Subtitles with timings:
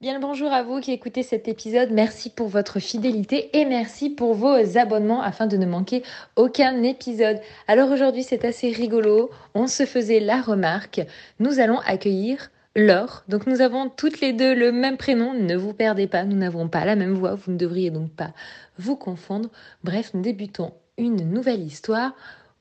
[0.00, 1.90] Bien le bonjour à vous qui écoutez cet épisode.
[1.90, 6.02] Merci pour votre fidélité et merci pour vos abonnements afin de ne manquer
[6.36, 7.38] aucun épisode.
[7.68, 9.28] Alors aujourd'hui c'est assez rigolo.
[9.52, 11.02] On se faisait la remarque.
[11.38, 13.24] Nous allons accueillir Laure.
[13.28, 15.34] Donc nous avons toutes les deux le même prénom.
[15.34, 16.24] Ne vous perdez pas.
[16.24, 17.34] Nous n'avons pas la même voix.
[17.34, 18.32] Vous ne devriez donc pas
[18.78, 19.50] vous confondre.
[19.84, 22.12] Bref, nous débutons une nouvelle histoire.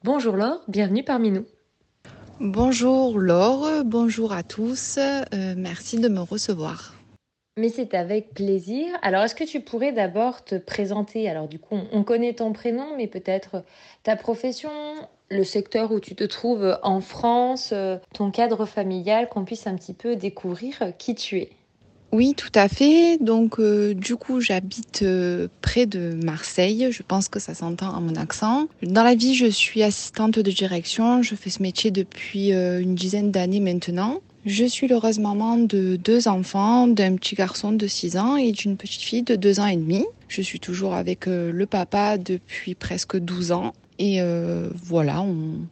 [0.03, 1.45] Bonjour Laure, bienvenue parmi nous.
[2.41, 4.97] Bonjour Laure, bonjour à tous.
[4.97, 6.98] Euh, merci de me recevoir.
[7.58, 8.88] Mais c'est avec plaisir.
[9.02, 11.30] Alors, est-ce que tu pourrais d'abord te présenter?
[11.30, 13.63] Alors, du coup, on connaît ton prénom, mais peut-être
[14.03, 14.70] ta profession,
[15.30, 19.75] le secteur où tu te trouves en France, euh, ton cadre familial, qu'on puisse un
[19.75, 21.50] petit peu découvrir qui tu es.
[22.11, 23.17] Oui, tout à fait.
[23.22, 26.88] Donc, euh, du coup, j'habite euh, près de Marseille.
[26.92, 28.67] Je pense que ça s'entend à mon accent.
[28.81, 31.22] Dans la vie, je suis assistante de direction.
[31.22, 34.22] Je fais ce métier depuis une dizaine d'années maintenant.
[34.45, 38.78] Je suis l'heureuse maman de deux enfants, d'un petit garçon de 6 ans et d'une
[38.78, 40.06] petite fille de 2 ans et demi.
[40.30, 45.67] Je suis toujours avec euh, le papa depuis presque 12 ans et euh, voilà, on,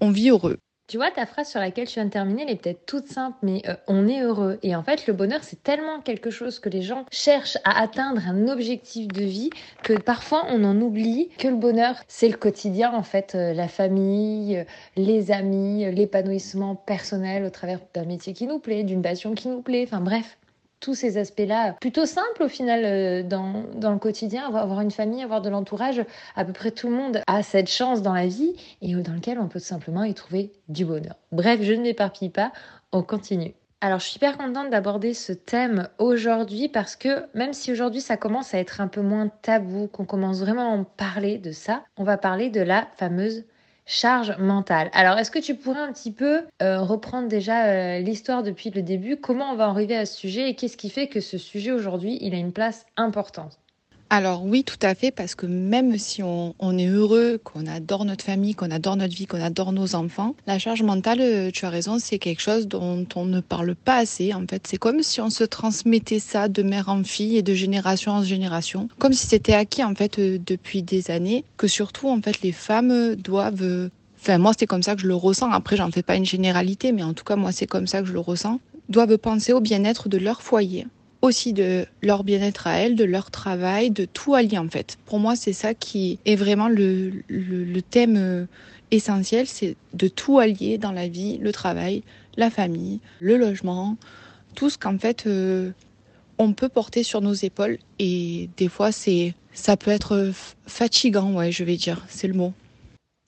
[0.00, 0.56] on vit heureux.
[0.88, 3.36] Tu vois, ta phrase sur laquelle tu viens de terminer, elle est peut-être toute simple,
[3.42, 4.60] mais euh, on est heureux.
[4.62, 8.22] Et en fait, le bonheur, c'est tellement quelque chose que les gens cherchent à atteindre
[8.24, 9.50] un objectif de vie
[9.82, 13.66] que parfois on en oublie que le bonheur, c'est le quotidien, en fait, euh, la
[13.66, 14.64] famille, euh,
[14.94, 19.62] les amis, l'épanouissement personnel au travers d'un métier qui nous plaît, d'une passion qui nous
[19.62, 20.38] plaît, enfin bref
[20.80, 25.22] tous ces aspects-là, plutôt simples au final euh, dans, dans, le quotidien, avoir une famille,
[25.22, 26.02] avoir de l'entourage,
[26.34, 29.38] à peu près tout le monde a cette chance dans la vie et dans lequel
[29.38, 31.16] on peut simplement y trouver du bonheur.
[31.32, 32.52] Bref, je ne m'éparpille pas,
[32.92, 33.54] on continue.
[33.82, 38.16] Alors, je suis hyper contente d'aborder ce thème aujourd'hui parce que même si aujourd'hui ça
[38.16, 41.84] commence à être un peu moins tabou, qu'on commence vraiment à en parler de ça,
[41.98, 43.44] on va parler de la fameuse
[43.86, 44.90] charge mentale.
[44.92, 48.82] Alors, est-ce que tu pourrais un petit peu euh, reprendre déjà euh, l'histoire depuis le
[48.82, 49.16] début?
[49.16, 52.18] Comment on va arriver à ce sujet et qu'est-ce qui fait que ce sujet aujourd'hui,
[52.20, 53.58] il a une place importante?
[54.08, 58.24] Alors oui, tout à fait, parce que même si on, est heureux, qu'on adore notre
[58.24, 61.70] famille, qu'on adore notre vie, qu'on adore nos enfants, la charge mentale, euh, tu as
[61.70, 64.32] raison, c'est quelque chose dont on ne parle pas assez.
[64.32, 67.54] En fait, c'est comme si on se transmettait ça de mère en fille et de
[67.54, 72.08] génération en génération, comme si c'était acquis en fait euh, depuis des années, que surtout
[72.08, 75.52] en fait les femmes doivent Enfin, moi, c'est comme ça que je le ressens.
[75.52, 78.08] Après, j'en fais pas une généralité, mais en tout cas, moi, c'est comme ça que
[78.08, 78.58] je le ressens.
[78.88, 80.86] Doivent penser au bien-être de leur foyer
[81.26, 84.96] aussi de leur bien-être à elles, de leur travail, de tout allier en fait.
[85.06, 87.12] Pour moi, c'est ça qui est vraiment le,
[87.90, 88.46] thème euh,
[88.90, 92.02] essentiel, c'est de tout allier dans la vie, le travail,
[92.36, 93.96] la famille, le logement,
[94.54, 95.70] tout ce qu'en fait euh,
[96.38, 100.32] on peut porter sur nos épaules et des fois c'est ça peut être
[100.66, 102.52] fatigant, ouais, je vais dire, c'est le mot.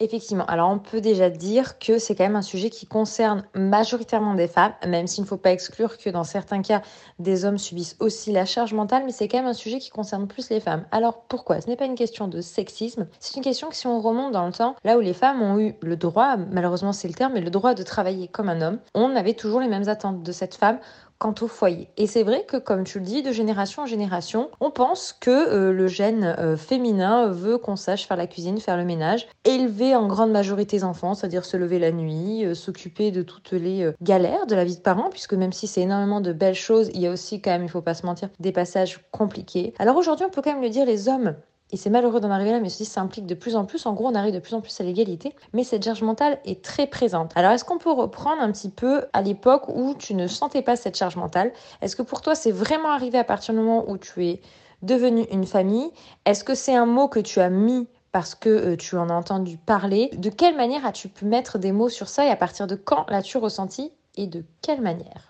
[0.01, 0.47] Effectivement.
[0.47, 4.47] Alors, on peut déjà dire que c'est quand même un sujet qui concerne majoritairement des
[4.47, 6.83] femmes, même s'il ne faut pas exclure que dans certains cas,
[7.19, 10.29] des hommes subissent aussi la charge mentale, mais c'est quand même un sujet qui concerne
[10.29, 10.85] plus les femmes.
[10.93, 11.61] Alors, pourquoi?
[11.61, 14.47] Ce n'est pas une question de sexisme, c'est une question que si on remonte dans
[14.47, 17.41] le temps, là où les femmes ont eu le droit, malheureusement c'est le terme, mais
[17.41, 20.55] le droit de travailler comme un homme, on avait toujours les mêmes attentes de cette
[20.55, 20.79] femme
[21.19, 21.89] quant au foyer.
[21.97, 25.31] Et c'est vrai que, comme tu le dis, de génération en génération, on pense que
[25.31, 29.95] euh, le gène euh, féminin veut qu'on sache faire la cuisine, faire le ménage, élever
[29.97, 33.91] en grande majorité les enfants, c'est-à-dire se lever la nuit, euh, s'occuper de toutes les
[34.03, 37.01] galères de la vie de parents, puisque même si c'est énormément de belles choses, il
[37.01, 39.75] y a aussi quand même, il faut pas se mentir, des passages compliqués.
[39.79, 41.35] Alors aujourd'hui, on peut quand même le dire, les hommes
[41.71, 43.85] et c'est malheureux d'en arriver là, mais ceci s'implique de plus en plus.
[43.87, 46.65] En gros, on arrive de plus en plus à l'égalité, mais cette charge mentale est
[46.65, 47.33] très présente.
[47.37, 50.77] Alors, est-ce qu'on peut reprendre un petit peu à l'époque où tu ne sentais pas
[50.77, 51.53] cette charge mentale?
[51.83, 54.41] Est-ce que pour toi, c'est vraiment arrivé à partir du moment où tu es
[54.83, 55.91] devenue une famille?
[56.25, 59.15] Est-ce que c'est un mot que tu as mis parce que euh, tu en as
[59.15, 60.11] entendu parler?
[60.17, 62.25] De quelle manière as-tu pu mettre des mots sur ça?
[62.25, 63.93] Et à partir de quand l'as-tu ressenti?
[64.17, 65.28] Et de quelle manière?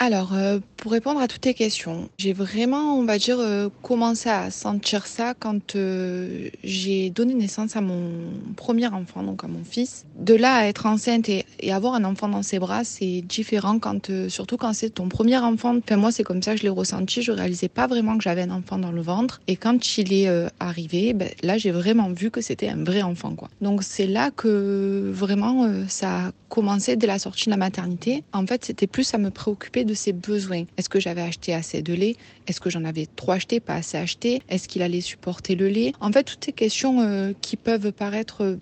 [0.00, 4.28] Alors, euh, pour répondre à toutes tes questions, j'ai vraiment, on va dire, euh, commencé
[4.28, 9.64] à sentir ça quand euh, j'ai donné naissance à mon premier enfant, donc à mon
[9.64, 10.06] fils.
[10.16, 14.10] De là à être enceinte et, avoir un enfant dans ses bras, c'est différent quand,
[14.28, 15.76] surtout quand c'est ton premier enfant.
[15.76, 17.20] Enfin, moi, c'est comme ça que je l'ai ressenti.
[17.22, 19.40] Je réalisais pas vraiment que j'avais un enfant dans le ventre.
[19.48, 20.28] Et quand il est
[20.60, 23.48] arrivé, ben, là, j'ai vraiment vu que c'était un vrai enfant, quoi.
[23.60, 28.24] Donc, c'est là que vraiment ça a commencé dès la sortie de la maternité.
[28.32, 30.64] En fait, c'était plus à me préoccuper de ses besoins.
[30.76, 32.14] Est-ce que j'avais acheté assez de lait?
[32.46, 34.40] Est-ce que j'en avais trop acheté, pas assez acheté?
[34.48, 35.92] Est-ce qu'il allait supporter le lait?
[36.00, 38.58] En fait, toutes ces questions euh, qui peuvent paraître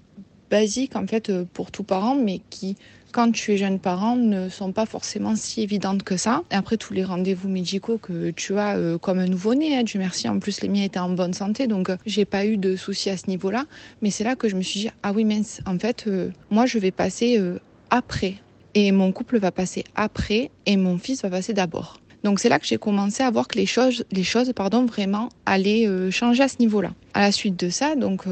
[0.51, 2.77] basiques en fait euh, pour tout parent, mais qui
[3.17, 6.43] quand tu es jeune parent, ne sont pas forcément si évidentes que ça.
[6.51, 10.29] après, tous les rendez-vous médicaux que tu as euh, comme un nouveau-né, hein, Dieu merci,
[10.29, 13.09] en plus les miens étaient en bonne santé, donc euh, j'ai pas eu de soucis
[13.09, 13.65] à ce niveau-là.
[14.03, 16.67] Mais c'est là que je me suis dit, ah oui, mince, en fait, euh, moi
[16.67, 17.41] je vais passer
[17.89, 18.35] après.
[18.77, 21.99] Et mon couple va passer après et mon fils va passer d'abord.
[22.23, 25.31] Donc c'est là que j'ai commencé à voir que les choses, les choses pardon, vraiment
[25.47, 26.93] allaient changer à ce niveau-là.
[27.15, 28.25] À la suite de ça, donc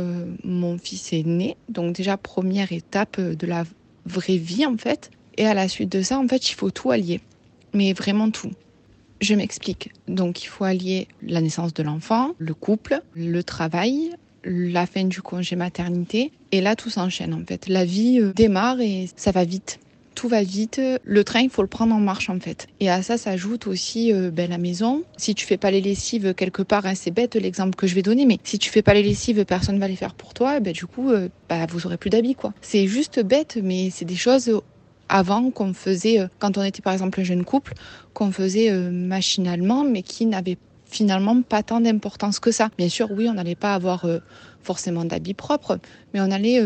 [0.45, 1.57] mon fils est né.
[1.71, 3.65] Donc déjà première étape de la
[4.05, 5.11] vraie vie en fait.
[5.37, 7.21] Et à la suite de ça, en fait, il faut tout allier.
[7.73, 8.53] Mais vraiment tout.
[9.21, 9.91] Je m'explique.
[10.09, 14.11] Donc il faut allier la naissance de l'enfant, le couple, le travail,
[14.45, 16.31] la fin du congé maternité.
[16.53, 17.69] Et là, tout s'enchaîne en fait.
[17.69, 19.81] La vie euh, démarre et ça va vite
[20.15, 20.81] tout va vite.
[21.03, 22.67] Le train, il faut le prendre en marche en fait.
[22.81, 25.05] Et à ça s'ajoute aussi euh, ben, la maison.
[25.17, 28.03] Si tu fais pas les lessives quelque part, hein, c'est bête l'exemple que je vais
[28.03, 30.61] donner, mais si tu fais pas les lessives, personne va les faire pour toi.
[30.61, 32.53] Ben, du coup, euh, ben, vous aurez plus d'habits quoi.
[32.63, 34.61] C'est juste bête, mais c'est des choses
[35.09, 37.75] avant qu'on faisait euh, quand on était par exemple un jeune couple,
[38.13, 42.71] qu'on faisait machinalement, mais qui n'avaient finalement pas tant d'importance que ça.
[42.79, 44.07] Bien sûr, oui, on n'allait pas avoir
[44.63, 45.79] forcément d'habits propres,
[46.13, 46.61] mais on allait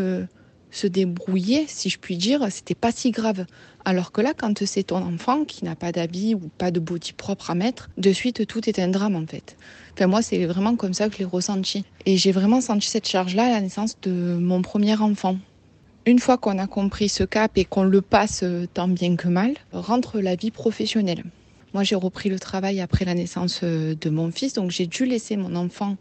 [0.71, 3.47] se débrouiller, si je puis dire, c'était pas si grave.
[3.85, 7.13] Alors que là, quand c'est ton enfant qui n'a pas d'habit ou pas de body
[7.15, 9.57] propre à mettre, de suite tout est un drame en fait.
[9.95, 11.85] Enfin, moi, c'est vraiment comme ça que je l'ai ressenti.
[12.07, 15.39] Et j'ai vraiment senti cette charge-là à la naissance de mon premier enfant.
[16.07, 18.45] Une fois qu'on a compris ce cap et qu'on le passe
[18.75, 21.25] tant bien que mal, rentre la vie professionnelle.
[21.75, 25.37] Moi, j'ai repris le travail après la naissance de mon fils, donc j'ai dû laisser
[25.37, 25.97] mon enfant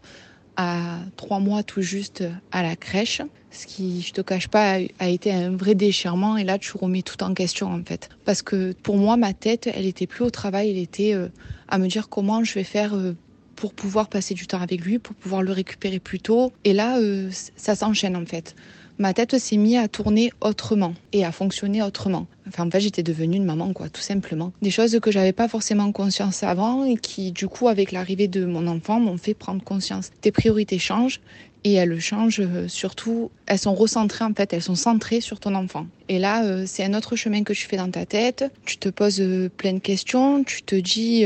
[0.58, 5.08] à trois mois tout juste à la crèche, ce qui, je te cache pas, a
[5.08, 6.36] été un vrai déchirement.
[6.36, 9.70] Et là, tu remets tout en question en fait, parce que pour moi, ma tête,
[9.72, 11.28] elle était plus au travail, elle était euh,
[11.68, 13.14] à me dire comment je vais faire euh,
[13.58, 16.52] pour pouvoir passer du temps avec lui, pour pouvoir le récupérer plus tôt.
[16.62, 18.54] Et là, euh, ça s'enchaîne en fait
[18.98, 22.26] ma tête s'est mise à tourner autrement et à fonctionner autrement.
[22.48, 24.52] Enfin, en fait, j'étais devenue une maman, quoi, tout simplement.
[24.60, 28.44] Des choses que j'avais pas forcément conscience avant et qui, du coup, avec l'arrivée de
[28.44, 30.10] mon enfant, m'ont fait prendre conscience.
[30.20, 31.20] Tes priorités changent
[31.64, 35.54] et elles changent euh, surtout, elles sont recentrées en fait, elles sont centrées sur ton
[35.54, 35.86] enfant.
[36.08, 38.44] Et là, euh, c'est un autre chemin que tu fais dans ta tête.
[38.64, 39.22] Tu te poses
[39.56, 41.24] plein de questions, tu te dis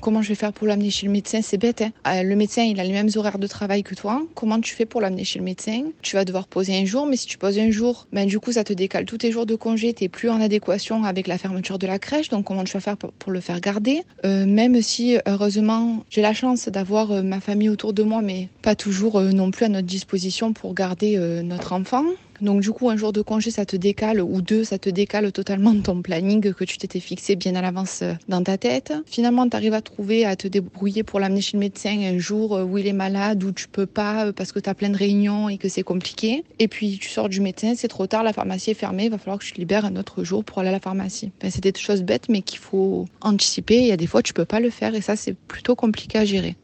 [0.00, 1.40] Comment je vais faire pour l'amener chez le médecin?
[1.42, 1.82] C'est bête.
[1.82, 4.22] Hein euh, le médecin, il a les mêmes horaires de travail que toi.
[4.34, 5.84] Comment tu fais pour l'amener chez le médecin?
[6.02, 8.52] Tu vas devoir poser un jour, mais si tu poses un jour, ben du coup,
[8.52, 9.94] ça te décale tous tes jours de congé.
[9.94, 12.28] Tu plus en adéquation avec la fermeture de la crèche.
[12.28, 14.02] Donc, comment tu vas faire pour, le faire garder?
[14.24, 18.48] Euh, Même si, heureusement, j'ai la chance d'avoir euh, ma famille autour de moi, mais
[18.62, 22.04] pas toujours non plus à notre disposition pour garder notre enfant.
[22.40, 25.32] Donc du coup, un jour de congé, ça te décale, ou deux, ça te décale
[25.32, 28.92] totalement de ton planning que tu t'étais fixé bien à l'avance euh, dans ta tête.
[29.06, 32.56] Finalement, tu arrives à trouver, à te débrouiller pour l'amener chez le médecin un jour
[32.56, 34.90] euh, où il est malade, où tu peux pas euh, parce que tu as plein
[34.90, 36.44] de réunions et que c'est compliqué.
[36.58, 39.18] Et puis tu sors du médecin, c'est trop tard, la pharmacie est fermée, il va
[39.18, 41.32] falloir que tu te libères un autre jour pour aller à la pharmacie.
[41.40, 43.78] Enfin, c'est des choses bêtes, mais qu'il faut anticiper.
[43.78, 46.18] Il y a des fois, tu peux pas le faire et ça, c'est plutôt compliqué
[46.18, 46.56] à gérer.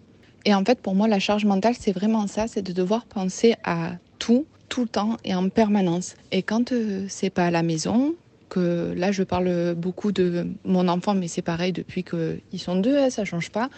[0.45, 3.55] Et en fait, pour moi, la charge mentale, c'est vraiment ça, c'est de devoir penser
[3.65, 6.17] à tout tout le temps et en permanence.
[6.33, 8.17] Et quand euh, c'est pas à la maison,
[8.49, 12.99] que là je parle beaucoup de mon enfant, mais c'est pareil depuis qu'ils sont deux,
[12.99, 13.71] hein, ça change pas.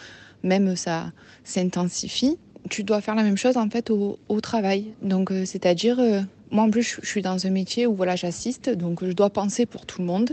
[0.42, 1.12] Même ça
[1.44, 2.38] s'intensifie.
[2.70, 4.86] Tu dois faire la même chose en fait au, travail.
[5.02, 8.70] Donc euh, c'est-à-dire, euh, moi en plus je suis dans un métier où voilà j'assiste,
[8.70, 10.30] donc je dois penser pour tout le monde.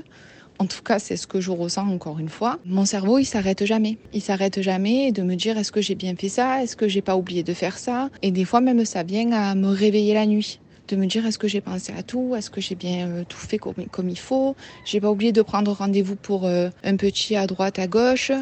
[0.60, 2.60] En tout cas, c'est ce que je ressens encore une fois.
[2.66, 3.98] Mon cerveau, il s'arrête jamais.
[4.14, 6.64] Il s'arrête jamais de me dire est-ce que j'ai bien fait ça?
[6.64, 8.10] Est-ce que j'ai pas oublié de faire ça?
[8.22, 10.60] Et des fois, même ça vient à me réveiller la nuit.
[10.90, 13.38] De me dire est-ce que j'ai pensé à tout, est-ce que j'ai bien euh, tout
[13.38, 17.38] fait comme, comme il faut, j'ai pas oublié de prendre rendez-vous pour euh, un petit
[17.38, 18.34] à droite, à gauche,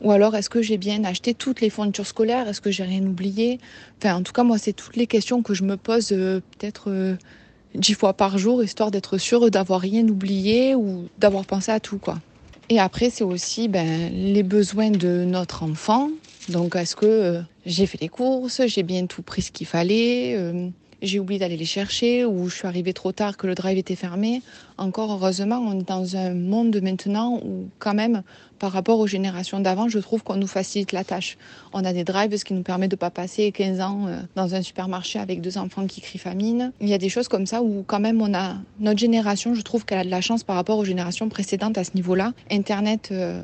[0.00, 3.02] ou alors est-ce que j'ai bien acheté toutes les fournitures scolaires, est-ce que j'ai rien
[3.04, 3.60] oublié?
[3.98, 6.90] Enfin, en tout cas, moi, c'est toutes les questions que je me pose euh, peut-être
[7.74, 11.98] dix fois par jour, histoire d'être sûre d'avoir rien oublié ou d'avoir pensé à tout,
[11.98, 12.18] quoi.
[12.68, 16.10] Et après, c'est aussi ben, les besoins de notre enfant.
[16.48, 20.34] Donc, est-ce que euh, j'ai fait les courses, j'ai bien tout pris ce qu'il fallait,
[20.36, 20.68] euh,
[21.04, 23.96] j'ai oublié d'aller les chercher ou je suis arrivée trop tard que le drive était
[23.96, 24.42] fermé.
[24.78, 28.22] Encore heureusement, on est dans un monde maintenant où quand même,
[28.58, 31.36] par rapport aux générations d'avant, je trouve qu'on nous facilite la tâche.
[31.72, 34.20] On a des drives, ce qui nous permet de ne pas passer 15 ans euh,
[34.34, 36.72] dans un supermarché avec deux enfants qui crient famine.
[36.80, 39.62] Il y a des choses comme ça où quand même on a notre génération, je
[39.62, 42.32] trouve qu'elle a de la chance par rapport aux générations précédentes à ce niveau-là.
[42.50, 43.42] Internet euh,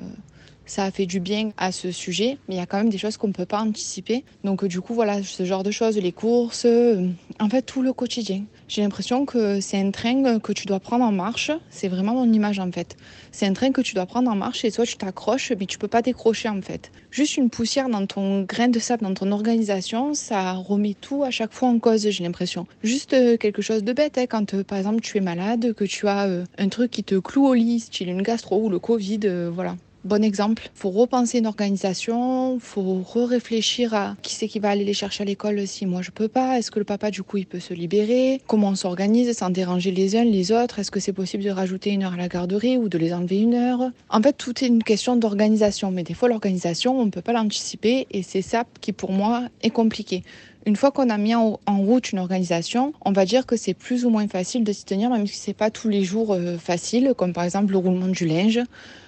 [0.70, 2.98] ça a fait du bien à ce sujet, mais il y a quand même des
[2.98, 4.24] choses qu'on ne peut pas anticiper.
[4.44, 7.08] Donc du coup, voilà, ce genre de choses, les courses, euh,
[7.40, 8.44] en fait tout le quotidien.
[8.68, 11.50] J'ai l'impression que c'est un train que tu dois prendre en marche.
[11.70, 12.96] C'est vraiment mon image en fait.
[13.32, 15.76] C'est un train que tu dois prendre en marche et soit tu t'accroches, mais tu
[15.76, 16.92] peux pas décrocher en fait.
[17.10, 21.32] Juste une poussière dans ton grain de sable, dans ton organisation, ça remet tout à
[21.32, 22.68] chaque fois en cause, j'ai l'impression.
[22.84, 25.84] Juste euh, quelque chose de bête, hein, quand euh, par exemple tu es malade, que
[25.84, 29.48] tu as un truc qui te cloue au lit, style une gastro ou le Covid,
[29.52, 29.74] voilà.
[30.02, 34.94] Bon exemple, faut repenser une organisation, faut re-réfléchir à qui c'est qui va aller les
[34.94, 37.46] chercher à l'école si moi je peux pas, est-ce que le papa du coup il
[37.46, 41.12] peut se libérer, comment on s'organise sans déranger les uns les autres, est-ce que c'est
[41.12, 43.90] possible de rajouter une heure à la garderie ou de les enlever une heure?
[44.08, 47.34] En fait, tout est une question d'organisation, mais des fois l'organisation on ne peut pas
[47.34, 50.22] l'anticiper et c'est ça qui pour moi est compliqué.
[50.66, 54.04] Une fois qu'on a mis en, route une organisation, on va dire que c'est plus
[54.04, 57.14] ou moins facile de s'y tenir, même si c'est pas tous les jours euh, facile,
[57.16, 58.60] comme par exemple le roulement du linge,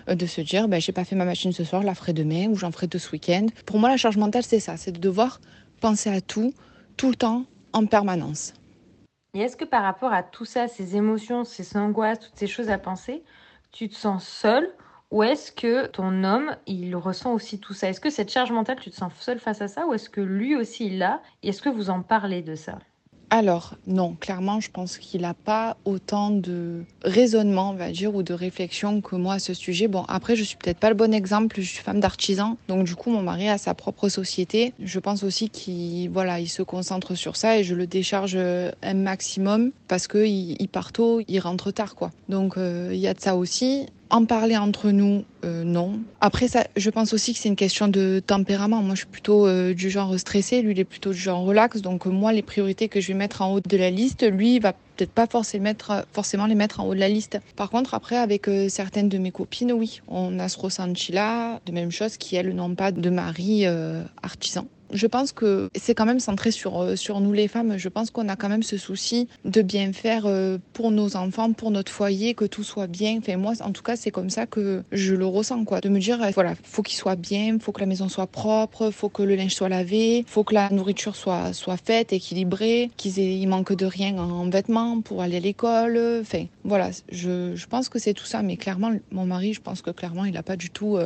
[0.09, 2.15] euh, de se dire ben, j'ai pas fait ma machine ce soir, je la ferai
[2.15, 3.47] demain ou j'en ferai deux ce week-end.
[3.67, 5.41] Pour moi, la charge mentale, c'est ça, c'est de devoir
[5.81, 6.55] penser à tout,
[6.97, 7.45] tout le temps,
[7.75, 8.55] en permanence.
[9.35, 12.71] Et est-ce que par rapport à tout ça, ces émotions, ces angoisses, toutes ces choses
[12.71, 13.23] à penser,
[13.73, 14.69] tu te sens seule
[15.13, 17.91] ou est-ce que ton homme, il ressent aussi tout ça?
[17.91, 20.23] Est-ce que cette charge mentale, tu te sens seule face à ça ou est-ce que
[20.23, 21.21] lui aussi il l'a?
[21.43, 22.79] Et est-ce que vous en parlez de ça?
[23.29, 28.23] Alors, non, clairement, je pense qu'il n'a pas autant de raisonnement, on va dire, ou
[28.23, 29.89] de réflexion que moi à ce sujet.
[29.89, 32.95] Bon, après, je suis peut-être pas le bon exemple, je suis femme d'artisan, donc du
[32.95, 34.75] coup, mon mari a sa propre société.
[34.83, 38.95] Je pense aussi qu'il voilà, il se concentre sur ça et je le décharge un
[38.95, 42.11] maximum parce qu'il il part tôt, il rentre tard, quoi.
[42.29, 43.87] Donc, euh, il y a de ça aussi.
[44.13, 45.99] En parler entre nous, euh, non.
[46.21, 48.83] Après, ça, je pense aussi que c'est une question de tempérament.
[48.83, 51.81] Moi, je suis plutôt euh, du genre stressé, lui, il est plutôt du genre relax.
[51.81, 54.61] Donc, moi, les priorités que je vais mettre en haut de la liste, lui, il
[54.61, 57.41] va peut-être pas forcément, les mettre en haut de la liste.
[57.57, 61.73] Par contre, après, avec euh, certaines de mes copines, oui, on a ce ressenti-là, de
[61.73, 63.65] même chose qui, elles, n'ont pas de mari
[64.23, 67.77] artisan je pense que c'est quand même centré sur, euh, sur nous les femmes.
[67.77, 71.53] Je pense qu'on a quand même ce souci de bien faire euh, pour nos enfants,
[71.53, 73.19] pour notre foyer, que tout soit bien.
[73.19, 75.81] Enfin, moi, en tout cas, c'est comme ça que je le ressens, quoi.
[75.81, 78.91] De me dire, euh, voilà, faut qu'il soit bien, faut que la maison soit propre,
[78.91, 83.49] faut que le linge soit lavé, faut que la nourriture soit, soit faite, équilibrée, qu'il
[83.49, 85.99] manque de rien en vêtements pour aller à l'école.
[86.21, 88.43] Enfin, voilà, je, je pense que c'est tout ça.
[88.43, 90.99] Mais clairement, mon mari, je pense que clairement, il n'a pas du tout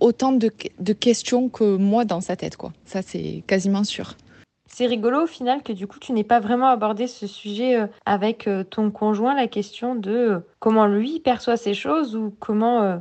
[0.00, 0.48] autant de,
[0.92, 2.72] questions que moi dans sa tête, quoi.
[2.84, 4.14] Ça, c'est quasiment sûr.
[4.66, 7.86] C'est rigolo au final que du coup tu n'aies pas vraiment abordé ce sujet euh,
[8.04, 13.00] avec euh, ton conjoint, la question de euh, comment lui perçoit ces choses ou comment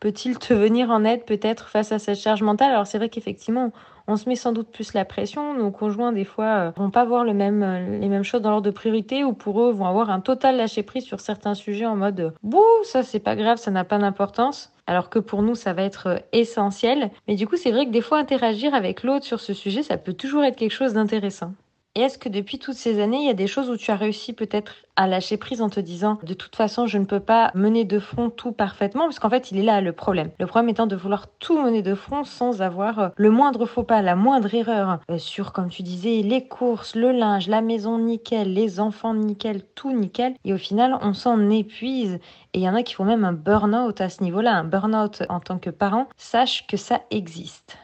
[0.00, 2.70] peut-il te venir en aide peut-être face à cette charge mentale?
[2.70, 3.72] Alors c'est vrai qu'effectivement
[4.06, 5.52] on se met sans doute plus la pression.
[5.52, 9.34] Nos conjoints, des fois, vont pas voir les mêmes choses dans l'ordre de priorité ou
[9.34, 13.02] pour eux vont avoir un total lâcher prise sur certains sujets en mode bouh, ça
[13.02, 16.18] c'est pas grave, ça n'a pas d'importance alors que pour nous, ça va être euh,
[16.32, 17.10] essentiel.
[17.28, 19.98] Mais du coup, c'est vrai que des fois, interagir avec l'autre sur ce sujet, ça
[19.98, 21.52] peut toujours être quelque chose d'intéressant.
[21.98, 23.96] Et est-ce que depuis toutes ces années, il y a des choses où tu as
[23.96, 27.50] réussi peut-être à lâcher prise en te disant de toute façon, je ne peux pas
[27.56, 30.30] mener de front tout parfaitement, parce qu'en fait, il est là le problème.
[30.38, 33.82] Le problème étant de vouloir tout mener de front sans avoir euh, le moindre faux
[33.82, 37.98] pas, la moindre erreur euh, sur, comme tu disais, les courses, le linge, la maison
[37.98, 40.36] nickel, les enfants nickel, tout nickel.
[40.44, 42.20] Et au final, on s'en épuise.
[42.52, 45.24] Et il y en a qui font même un burn-out à ce niveau-là, un burn-out
[45.28, 46.06] en tant que parent.
[46.16, 47.76] Sache que ça existe.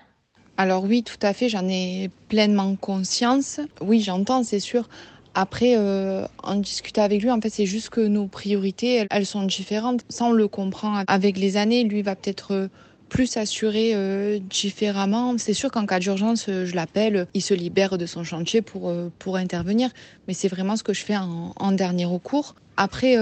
[0.57, 3.61] Alors oui, tout à fait, j'en ai pleinement conscience.
[3.81, 4.89] Oui, j'entends, c'est sûr.
[5.35, 9.43] Après, euh, en discutant avec lui, en fait, c'est juste que nos priorités, elles, sont
[9.43, 10.03] différentes.
[10.09, 11.83] Ça, on le comprend avec les années.
[11.83, 12.69] Lui va peut-être euh,
[13.09, 15.37] plus assuré euh, différemment.
[15.39, 19.37] C'est sûr qu'en cas d'urgence, je l'appelle, il se libère de son chantier pour, pour
[19.37, 19.91] intervenir.
[20.29, 22.55] Mais c'est vraiment ce que je fais en, en dernier recours.
[22.77, 23.17] Après,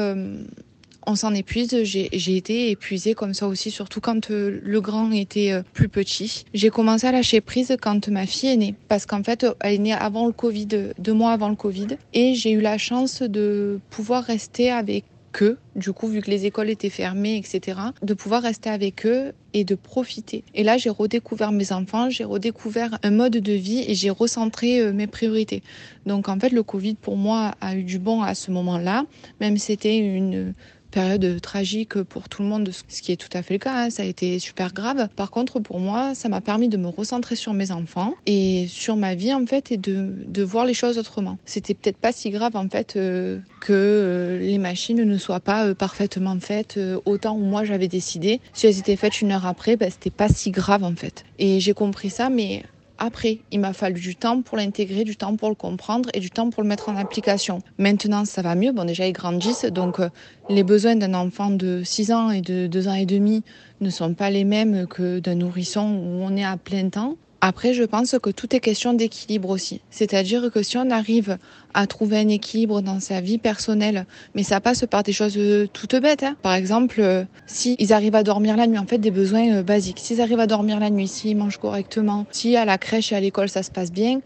[1.07, 1.83] on s'en épuise.
[1.85, 6.45] J'ai été épuisée comme ça aussi, surtout quand euh, le grand était euh, plus petit.
[6.55, 9.79] J'ai commencé à lâcher prise quand ma fille est née, parce qu'en fait, elle est
[9.79, 10.69] née avant le Covid,
[10.99, 15.05] deux mois avant le Covid, et j'ai eu la chance de pouvoir rester avec
[15.41, 19.33] eux, du coup, vu que les écoles étaient fermées, etc., de pouvoir rester avec eux
[19.55, 20.45] et de profiter.
[20.55, 24.81] Et là, j'ai redécouvert mes enfants, j'ai redécouvert un mode de vie et j'ai recentré
[24.81, 25.63] euh, mes priorités.
[26.05, 29.05] Donc, en fait, le Covid, pour moi, a eu du bon à ce moment-là,
[29.41, 30.55] même c'était une
[30.93, 33.75] période tragique pour tout le monde, ce qui est tout à fait le cas.
[33.75, 33.91] Hein.
[33.91, 35.09] Ça a été super grave.
[35.17, 38.97] Par contre, pour moi, ça m'a permis de me recentrer sur mes enfants et sur
[38.97, 41.39] ma vie en fait et de, de voir les choses autrement.
[41.45, 45.67] C'était peut-être pas si grave en fait euh, que euh, les machines ne soient pas
[45.67, 48.41] euh, parfaitement faites autant où moi j'avais décidé.
[48.53, 51.25] Si elles étaient faites une heure après, ben, c'était pas si grave en fait.
[51.39, 52.63] Et j'ai compris ça, mais
[53.03, 53.41] après.
[53.51, 56.51] Il m'a fallu du temps pour l'intégrer, du temps pour le comprendre et du temps
[56.51, 57.59] pour le mettre en application.
[57.79, 58.73] Maintenant, ça va mieux.
[58.73, 60.09] Bon, déjà, ils grandissent, donc euh,
[60.49, 63.43] les besoins d'un enfant de 6 ans et de 2 ans et demi
[63.81, 67.17] ne sont pas les mêmes que d'un nourrisson où on est à plein temps.
[67.45, 69.81] Après, je pense que tout est question d'équilibre aussi.
[69.91, 71.39] C'est-à-dire que si on arrive
[71.75, 74.07] à trouver un équilibre dans sa vie personnelle,
[74.37, 76.23] mais ça passe par des choses euh, toutes bêtes.
[76.23, 76.37] Hein.
[76.43, 79.99] Par exemple, euh, si arrivent à dormir la nuit, en fait, des besoins euh, basiques.
[79.99, 83.21] S'ils arrivent à dormir la nuit, s'ils mangent correctement, si à la crèche et à
[83.21, 84.21] l'école ça se passe bien,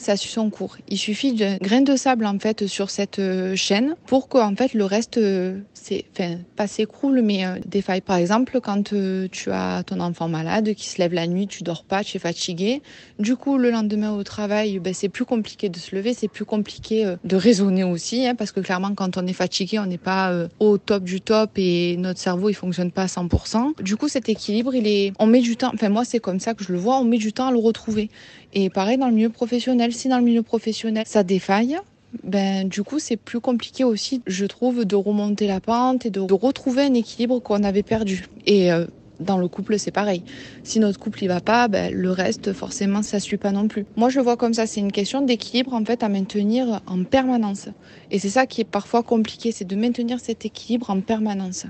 [0.00, 0.78] ça suit son cours.
[0.88, 4.56] Il suffit de grain de sable en fait sur cette euh, chaîne pour que en
[4.56, 8.00] fait le reste euh, c'est enfin pas s'écroule mais euh, défaille.
[8.00, 8.94] Par exemple, quand
[9.30, 12.20] tu as ton enfant malade qui se lève la nuit, tu dors pas, tu es
[12.20, 12.80] fatigué,
[13.18, 16.46] du coup le lendemain au travail, ben, c'est plus compliqué de se lever, c'est plus
[16.46, 20.32] compliqué de raisonner aussi hein, parce que clairement quand on est fatigué, on n'est pas
[20.60, 23.82] au top du top et notre cerveau il fonctionne pas à 100%.
[23.82, 26.54] Du coup cet équilibre, il est on met du temps, enfin moi c'est comme ça
[26.54, 28.08] que je le vois, on met du temps à le retrouver.
[28.52, 31.78] Et pareil dans le milieu professionnel, si dans le milieu professionnel ça défaille,
[32.24, 36.20] ben du coup c'est plus compliqué aussi, je trouve, de remonter la pente et de,
[36.20, 38.26] retrouver un équilibre qu'on avait perdu.
[38.46, 38.86] Et euh,
[39.20, 40.22] dans le couple, c'est pareil.
[40.64, 43.84] Si notre couple y va pas, ben, le reste, forcément, ça suit pas non plus.
[43.96, 47.68] Moi, je vois comme ça, c'est une question d'équilibre en fait à maintenir en permanence.
[48.10, 51.66] Et c'est ça qui est parfois compliqué, c'est de maintenir cet équilibre en permanence.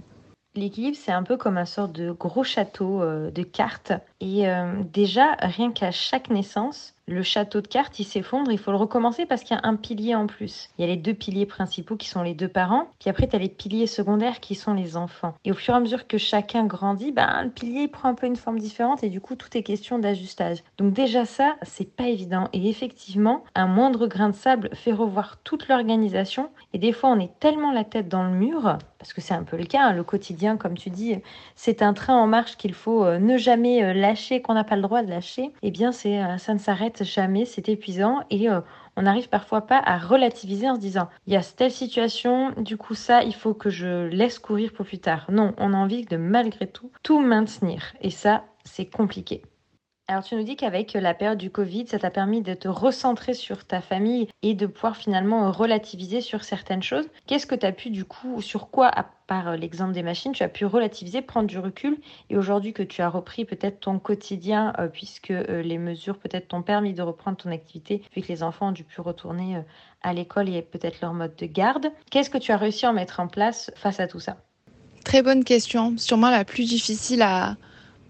[0.56, 3.92] L'équilibre, c'est un peu comme un sort de gros château euh, de cartes.
[4.20, 8.70] Et euh, déjà, rien qu'à chaque naissance, le château de cartes, il s'effondre, il faut
[8.70, 10.70] le recommencer parce qu'il y a un pilier en plus.
[10.76, 13.36] Il y a les deux piliers principaux qui sont les deux parents, puis après tu
[13.36, 15.34] as les piliers secondaires qui sont les enfants.
[15.44, 18.26] Et au fur et à mesure que chacun grandit, ben, le pilier prend un peu
[18.26, 20.62] une forme différente et du coup tout est question d'ajustage.
[20.78, 25.38] Donc déjà ça, c'est pas évident et effectivement, un moindre grain de sable fait revoir
[25.42, 29.22] toute l'organisation et des fois on est tellement la tête dans le mur parce que
[29.22, 31.16] c'est un peu le cas, hein, le quotidien, comme tu dis,
[31.56, 34.76] c'est un train en marche qu'il faut euh, ne jamais euh, lâcher, qu'on n'a pas
[34.76, 38.48] le droit de lâcher, eh bien euh, ça ne s'arrête jamais, c'est épuisant et
[38.96, 42.76] on n'arrive parfois pas à relativiser en se disant il y a telle situation, du
[42.76, 45.26] coup ça, il faut que je laisse courir pour plus tard.
[45.30, 49.42] Non, on a envie de malgré tout tout maintenir et ça, c'est compliqué.
[50.10, 53.32] Alors tu nous dis qu'avec la période du Covid, ça t'a permis de te recentrer
[53.32, 57.06] sur ta famille et de pouvoir finalement relativiser sur certaines choses.
[57.28, 60.42] Qu'est-ce que tu as pu du coup, sur quoi, à part l'exemple des machines, tu
[60.42, 61.96] as pu relativiser, prendre du recul
[62.28, 66.48] et aujourd'hui que tu as repris peut-être ton quotidien, euh, puisque euh, les mesures peut-être
[66.48, 69.62] t'ont permis de reprendre ton activité, vu que les enfants ont dû retourner euh,
[70.02, 73.20] à l'école et peut-être leur mode de garde, qu'est-ce que tu as réussi à mettre
[73.20, 74.38] en place face à tout ça?
[75.04, 77.54] Très bonne question, sûrement la plus difficile à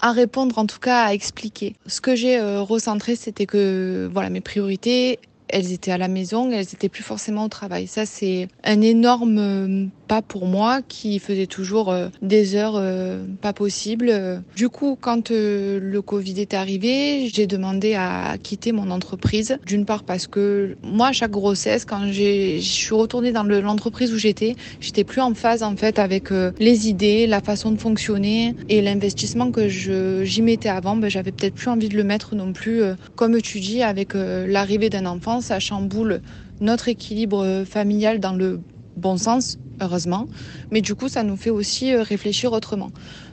[0.00, 1.75] à répondre, en tout cas à expliquer.
[1.86, 6.50] Ce que j'ai euh, recentré, c'était que voilà mes priorités, elles étaient à la maison,
[6.50, 7.86] elles étaient plus forcément au travail.
[7.86, 13.25] Ça, c'est un énorme euh, pas pour moi qui faisait toujours euh, des heures euh,
[13.40, 14.42] pas possibles.
[14.56, 19.56] Du coup, quand euh, le Covid est arrivé, j'ai demandé à quitter mon entreprise.
[19.66, 24.18] D'une part parce que moi, à chaque grossesse, quand je suis retournée dans l'entreprise où
[24.18, 28.82] j'étais, j'étais plus en phase en fait avec les idées, la façon de fonctionner et
[28.82, 30.96] l'investissement que j'y mettais avant.
[30.96, 32.82] Ben, j'avais peut-être plus envie de le mettre non plus.
[33.14, 36.20] Comme tu dis, avec l'arrivée d'un enfant, ça chamboule
[36.60, 38.60] notre équilibre familial dans le
[38.97, 40.26] bon sens heureusement.
[40.71, 42.91] Mais du coup, ça nous fait aussi euh, réfléchir autrement.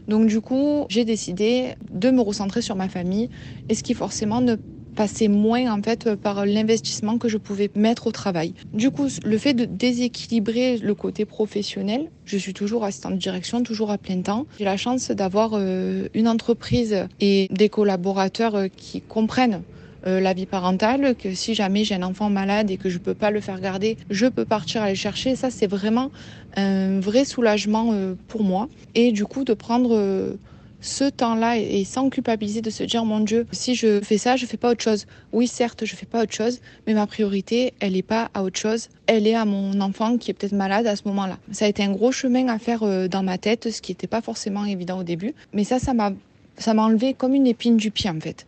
[0.07, 3.29] Donc du coup, j'ai décidé de me recentrer sur ma famille
[3.69, 4.55] et ce qui forcément ne
[4.97, 8.55] passait moins en fait par l'investissement que je pouvais mettre au travail.
[8.73, 13.61] Du coup, le fait de déséquilibrer le côté professionnel, je suis toujours assistante de direction,
[13.61, 14.47] toujours à plein temps.
[14.57, 19.61] J'ai la chance d'avoir euh, une entreprise et des collaborateurs euh, qui comprennent
[20.07, 23.13] euh, la vie parentale, que si jamais j'ai un enfant malade et que je peux
[23.13, 25.35] pas le faire garder, je peux partir aller chercher.
[25.35, 26.11] Ça, c'est vraiment
[26.55, 28.69] un vrai soulagement euh, pour moi.
[28.95, 30.35] Et du coup, de prendre euh,
[30.79, 34.45] ce temps-là et sans culpabiliser de se dire mon Dieu, si je fais ça, je
[34.45, 35.07] fais pas autre chose.
[35.33, 38.59] Oui, certes, je fais pas autre chose, mais ma priorité, elle est pas à autre
[38.59, 41.37] chose, elle est à mon enfant qui est peut-être malade à ce moment-là.
[41.51, 44.21] Ça a été un gros chemin à faire dans ma tête, ce qui n'était pas
[44.21, 46.11] forcément évident au début, mais ça, ça m'a
[46.59, 48.45] ça m'a enlevé comme une épine du pied en fait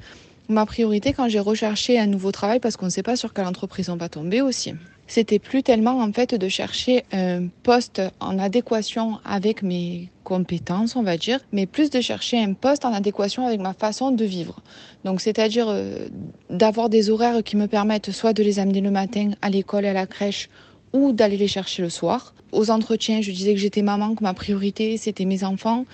[0.50, 3.46] ma priorité quand j'ai recherché un nouveau travail, parce qu'on ne sait pas sur quelle
[3.46, 4.74] entreprise on va tomber aussi,
[5.10, 11.02] c'était plus tellement en fait de chercher un poste en adéquation avec mes compétences, on
[11.02, 14.62] va dire, mais plus de chercher un poste en adéquation avec ma façon de vivre.
[15.06, 16.08] Donc c'est-à-dire euh,
[16.52, 19.90] d'avoir des horaires qui me permettent soit de les amener le matin à l'école et
[19.90, 20.48] à la crèche
[20.94, 22.36] ou d'aller les chercher le soir.
[22.52, 25.86] Aux entretiens, je disais que j'étais maman, que ma priorité c'était mes enfants,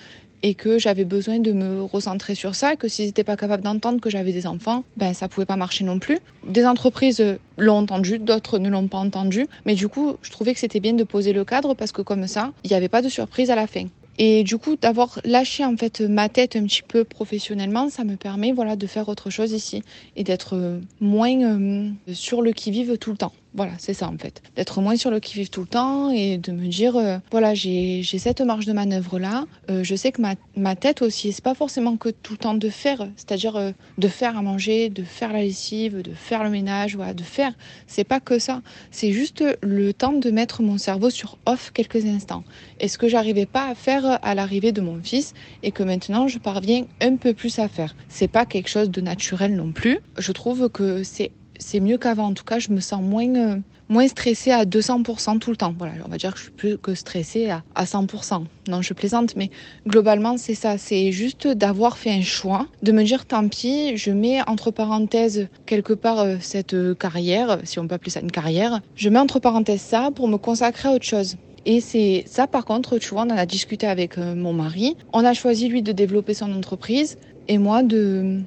[0.42, 4.00] et que j'avais besoin de me recentrer sur ça, que s'ils n'étaient pas capables d'entendre
[4.00, 6.18] que j'avais des enfants, ben ça pouvait pas marcher non plus.
[6.46, 7.22] Des entreprises
[7.58, 10.92] l'ont entendu, d'autres ne l'ont pas entendu, mais du coup, je trouvais que c'était bien
[10.92, 13.54] de poser le cadre parce que comme ça, il n'y avait pas de surprise à
[13.54, 13.86] la fin.
[14.18, 18.16] Et du coup, d'avoir lâché en fait ma tête un petit peu professionnellement, ça me
[18.16, 19.82] permet voilà de faire autre chose ici
[20.16, 23.32] et d'être moins euh, sur le qui vive tout le temps.
[23.56, 24.42] Voilà, c'est ça en fait.
[24.54, 28.02] D'être moins sur le qui-vive tout le temps et de me dire, euh, voilà, j'ai
[28.02, 29.46] cette marge de manœuvre là.
[29.70, 32.54] Euh, je sais que ma, ma tête aussi, c'est pas forcément que tout le temps
[32.54, 36.50] de faire, c'est-à-dire euh, de faire à manger, de faire la lessive, de faire le
[36.50, 37.54] ménage, voilà, de faire.
[37.86, 38.60] C'est pas que ça.
[38.90, 42.44] C'est juste le temps de mettre mon cerveau sur off quelques instants.
[42.80, 46.28] Et ce que j'arrivais pas à faire à l'arrivée de mon fils et que maintenant
[46.28, 47.96] je parviens un peu plus à faire.
[48.10, 50.00] C'est pas quelque chose de naturel non plus.
[50.18, 52.26] Je trouve que c'est c'est mieux qu'avant.
[52.26, 53.56] En tout cas, je me sens moins, euh,
[53.88, 55.74] moins stressée à 200% tout le temps.
[55.76, 58.44] Voilà, on va dire que je suis plus que stressée à, à 100%.
[58.68, 59.50] Non, je plaisante, mais
[59.86, 60.78] globalement, c'est ça.
[60.78, 65.48] C'est juste d'avoir fait un choix, de me dire tant pis, je mets entre parenthèses
[65.66, 68.80] quelque part euh, cette euh, carrière, si on peut appeler ça une carrière.
[68.94, 71.36] Je mets entre parenthèses ça pour me consacrer à autre chose.
[71.64, 74.96] Et c'est ça, par contre, tu vois, on en a discuté avec mon mari.
[75.12, 78.40] On a choisi, lui, de développer son entreprise et moi de,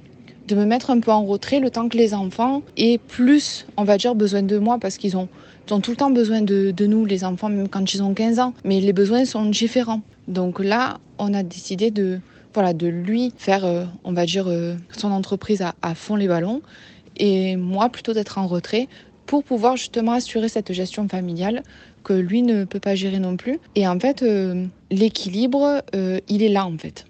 [0.49, 3.83] de me mettre un peu en retrait le temps que les enfants aient plus, on
[3.83, 5.29] va dire, besoin de moi parce qu'ils ont,
[5.69, 8.39] ont tout le temps besoin de, de, nous, les enfants, même quand ils ont 15
[8.39, 8.53] ans.
[8.65, 10.01] Mais les besoins sont différents.
[10.27, 12.19] Donc là, on a décidé de,
[12.53, 16.61] voilà, de lui faire, euh, on va dire, euh, son entreprise à, fond les ballons
[17.17, 18.87] et moi plutôt d'être en retrait
[19.25, 21.63] pour pouvoir justement assurer cette gestion familiale
[22.03, 23.59] que lui ne peut pas gérer non plus.
[23.75, 25.83] Et en fait, euh, l'équilibre,
[26.27, 27.05] il est là en fait.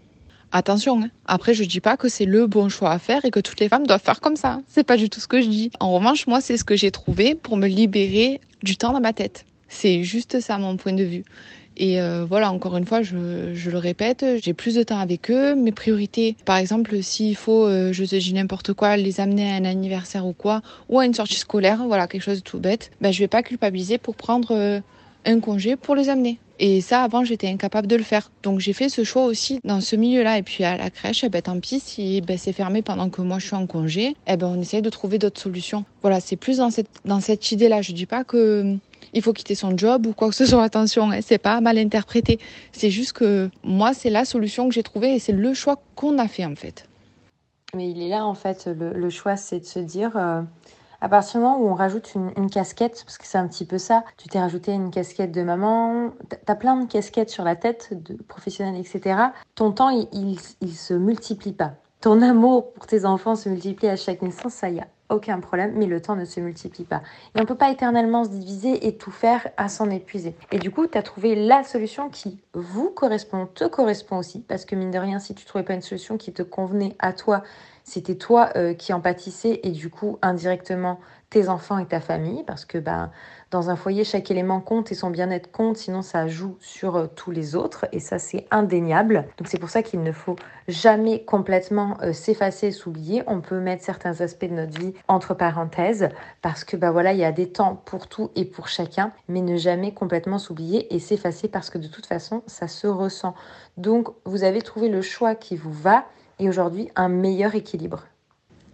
[0.51, 1.09] Attention, hein.
[1.27, 3.69] après je dis pas que c'est le bon choix à faire et que toutes les
[3.69, 4.62] femmes doivent faire comme ça.
[4.67, 5.71] C'est pas du tout ce que je dis.
[5.79, 9.13] En revanche, moi, c'est ce que j'ai trouvé pour me libérer du temps dans ma
[9.13, 9.45] tête.
[9.67, 11.23] C'est juste ça mon point de vue.
[11.77, 15.55] Et euh, voilà, encore une fois, je, le répète, j'ai plus de temps avec eux.
[15.55, 19.55] Mes priorités, par exemple, s'il faut, euh, je te dis n'importe quoi, les amener à
[19.55, 22.91] un anniversaire ou quoi, ou à une sortie scolaire, voilà, quelque chose de tout bête,
[22.99, 24.81] ben, je vais pas culpabiliser pour prendre euh,
[25.25, 26.39] un congé pour les amener.
[26.62, 28.32] Et ça, avant, j'étais incapable de le faire.
[28.43, 30.38] Donc j'ai fait ce choix aussi dans ce milieu-là.
[30.38, 33.22] Et puis à la crèche, eh ben, tant pis, si ben, c'est fermé pendant que
[33.22, 35.86] moi je suis en congé, eh ben, on essaye de trouver d'autres solutions.
[36.02, 37.82] Voilà, c'est plus dans cette, dans cette idée-là.
[37.82, 38.80] Je dis pas que hum,
[39.13, 40.62] il faut quitter son job ou quoi que ce soit.
[40.62, 42.39] Attention, hein, c'est pas mal interprété.
[42.74, 46.17] C'est juste que moi, c'est la solution que j'ai trouvée et c'est le choix qu'on
[46.17, 46.88] a fait en fait.
[47.74, 48.67] Mais il est là en fait.
[48.67, 50.17] Le, le choix, c'est de se dire.
[50.17, 50.41] Euh
[51.01, 53.77] à partir du moment où on rajoute une, casquette, parce que c'est un petit peu
[53.77, 56.12] ça, tu t'es rajouté une casquette de maman,
[56.45, 59.21] t'as plein de casquettes sur la tête, de professionnelle, etc.
[59.55, 61.73] Ton temps, il, il, il se multiplie pas.
[62.01, 65.74] Ton amour pour tes enfants se multiplie à chaque naissance, ça y a aucun problème,
[65.76, 67.02] mais le temps ne se multiplie pas.
[67.36, 70.36] Et on ne peut pas éternellement se diviser et tout faire à s'en épuiser.
[70.52, 74.65] Et du coup, tu as trouvé la solution qui vous correspond, te correspond aussi, parce
[74.65, 77.43] que mine de rien, si tu trouvais pas une solution qui te convenait à toi,
[77.84, 82.43] c'était toi euh, qui en pâtissais et du coup indirectement tes enfants et ta famille
[82.43, 83.12] parce que ben
[83.51, 87.07] dans un foyer chaque élément compte et son bien-être compte sinon ça joue sur euh,
[87.07, 89.25] tous les autres et ça c'est indéniable.
[89.38, 90.35] Donc c'est pour ça qu'il ne faut
[90.67, 93.23] jamais complètement euh, s'effacer s'oublier.
[93.27, 96.09] On peut mettre certains aspects de notre vie entre parenthèses
[96.41, 99.41] parce que ben voilà il y a des temps pour tout et pour chacun mais
[99.41, 103.33] ne jamais complètement s'oublier et s'effacer parce que de toute façon ça se ressent.
[103.77, 106.05] Donc vous avez trouvé le choix qui vous va
[106.38, 108.05] et aujourd'hui un meilleur équilibre.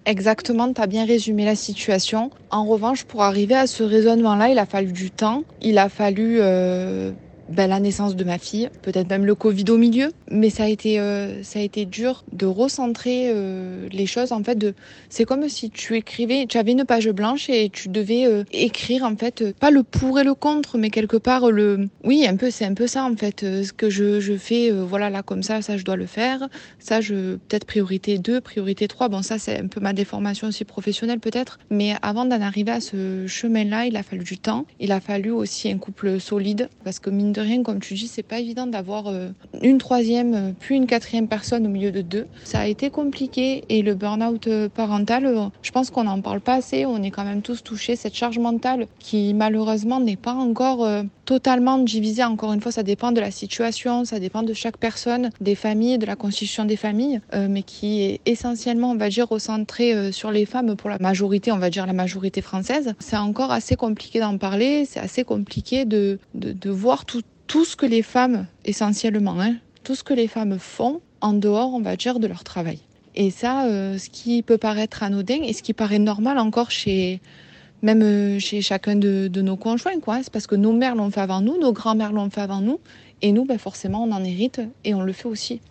[0.06, 2.30] Exactement, tu as bien résumé la situation.
[2.52, 6.38] En revanche, pour arriver à ce raisonnement-là, il a fallu du temps, il a fallu
[6.42, 7.14] euh,
[7.50, 10.68] ben, la naissance de ma fille, peut-être même le Covid au milieu, mais ça a
[10.68, 14.74] été euh, ça a été dur de recentrer euh, les choses en fait de
[15.10, 19.04] c'est comme si tu écrivais tu avais une page blanche et tu devais euh, écrire
[19.04, 22.36] en fait euh, pas le pour et le contre mais quelque part le oui un
[22.36, 25.22] peu c'est un peu ça en fait euh, ce que je, je fais voilà là
[25.22, 26.48] comme ça ça je dois le faire.
[26.80, 30.66] Ça je peut-être priorité 2 priorité 3 bon ça c'est un peu ma déformation aussi
[30.66, 31.60] professionnelle peut-être.
[31.70, 34.66] Mais avant d'en arriver à ce chemin là il a fallu du temps.
[34.80, 38.08] Il a fallu aussi un couple solide parce que mine de rien, comme tu dis,
[38.08, 39.30] c'est pas évident d'avoir euh,
[39.62, 42.28] une troisième euh, puis une quatrième personne au milieu de deux.
[42.46, 46.56] Ça a été compliqué et le burn-out euh, parental, je pense qu'on n'en parle pas
[46.56, 46.86] assez.
[46.86, 47.96] On est quand même tous touchés.
[47.96, 50.88] Cette charge mentale qui malheureusement n'est pas encore
[51.26, 52.24] totalement divisée.
[52.24, 55.98] Encore une fois, ça dépend de la situation, ça dépend de chaque personne, des familles,
[55.98, 60.46] de la constitution des familles, mais qui est essentiellement, on va dire, recentrée sur les
[60.46, 62.94] femmes pour la majorité, on va dire la majorité française.
[63.00, 64.86] C'est encore assez compliqué d'en parler.
[64.86, 69.56] C'est assez compliqué de, de, de voir tout tout ce que les femmes, essentiellement, hein,
[69.84, 72.80] tout ce que les femmes font en dehors, on va dire, de leur travail.
[73.16, 77.22] Et ça, euh, ce qui peut paraître anodin et ce qui paraît normal encore chez
[77.82, 80.24] même euh, chez chacun de, nos conjoints, quoi.
[80.24, 82.80] C'est parce que nos mères l'ont fait avant nous, nos grands-mères l'ont fait avant nous,
[83.22, 85.62] et nous, ben forcément, on en hérite et on le fait aussi.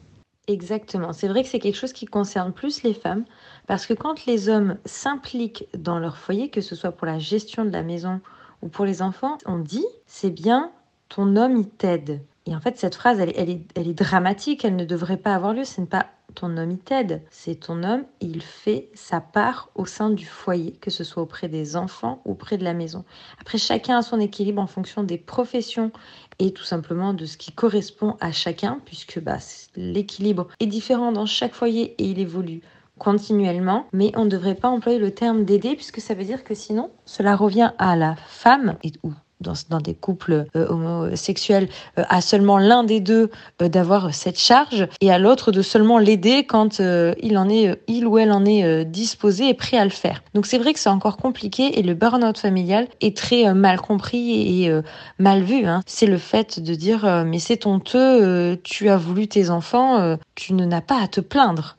[0.46, 1.12] Exactement.
[1.12, 3.24] C'est vrai que c'est quelque chose qui concerne plus les femmes,
[3.66, 7.64] parce que quand les hommes s'impliquent dans leur foyer, que ce soit pour la gestion
[7.64, 8.20] de la maison
[8.62, 10.70] ou pour les enfants, on dit c'est bien
[11.14, 12.22] ton homme, il t'aide.
[12.46, 15.64] Et en fait, cette phrase, elle, est dramatique, elle ne devrait pas avoir lieu.
[15.64, 17.22] Ce n'est pas ton homme il t'aide.
[17.30, 21.48] C'est ton homme, il fait sa part au sein du foyer, que ce soit auprès
[21.48, 23.04] des enfants ou auprès de la maison.
[23.40, 25.92] Après, chacun a son équilibre en fonction des professions
[26.40, 29.38] et tout simplement de ce qui correspond à chacun, puisque bah,
[29.76, 32.62] l'équilibre est différent dans chaque foyer et il évolue
[32.98, 36.54] continuellement, mais on ne devrait pas employer le terme d'aider puisque ça veut dire que
[36.54, 39.12] sinon cela revient à la femme et ou
[39.44, 43.30] dans, des couples euh, homosexuels, euh, à seulement l'un des deux
[43.62, 48.06] euh, d'avoir cette charge et à l'autre de seulement l'aider quand il en est, il
[48.06, 50.22] ou elle en est disposé et prêt à le faire.
[50.34, 54.64] Donc c'est vrai que c'est encore compliqué et le burn-out familial est très mal compris
[54.64, 54.80] et
[55.18, 55.66] mal vu.
[55.66, 55.82] Hein.
[55.86, 60.80] C'est le fait de dire mais c'est honteux, tu as voulu tes enfants, tu n'as
[60.80, 61.76] pas à te plaindre.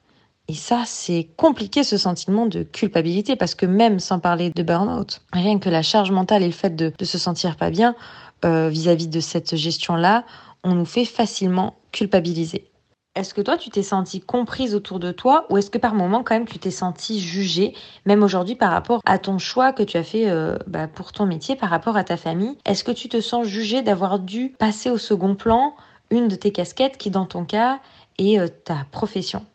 [0.48, 5.22] Et ça, c'est compliqué ce sentiment de culpabilité parce que même sans parler de burn-out,
[5.34, 7.96] rien que la charge mentale et le fait de, se sentir pas bien
[8.44, 10.24] euh, vis-à-vis de cette gestion-là,
[10.64, 12.70] on nous fait facilement culpabiliser.
[13.16, 16.22] Est-ce que toi, tu t'es sentie comprise autour de toi ou est-ce que par moment,
[16.22, 17.74] quand même, tu t'es sentie jugée,
[18.06, 21.26] même aujourd'hui par rapport à ton choix que tu as fait euh, bah, pour ton
[21.26, 22.58] métier, par rapport à ta famille?
[22.66, 25.76] Est-ce que tu te sens jugée d'avoir dû passer au second plan
[26.12, 27.80] une de tes casquettes qui, dans ton cas,
[28.20, 29.46] est euh, ta profession?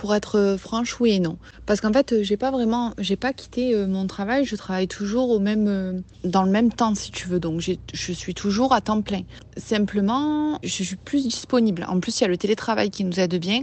[0.00, 1.36] Pour être euh, franche, oui et non.
[1.66, 4.46] Parce qu'en fait, euh, j'ai pas vraiment, j'ai pas quitté euh, mon travail.
[4.46, 7.38] Je travaille toujours au même, dans le même temps, si tu veux.
[7.38, 9.20] Donc, je suis toujours à temps plein.
[9.60, 11.86] Simplement, je suis plus disponible.
[11.88, 13.62] En plus, il y a le télétravail qui nous aide bien.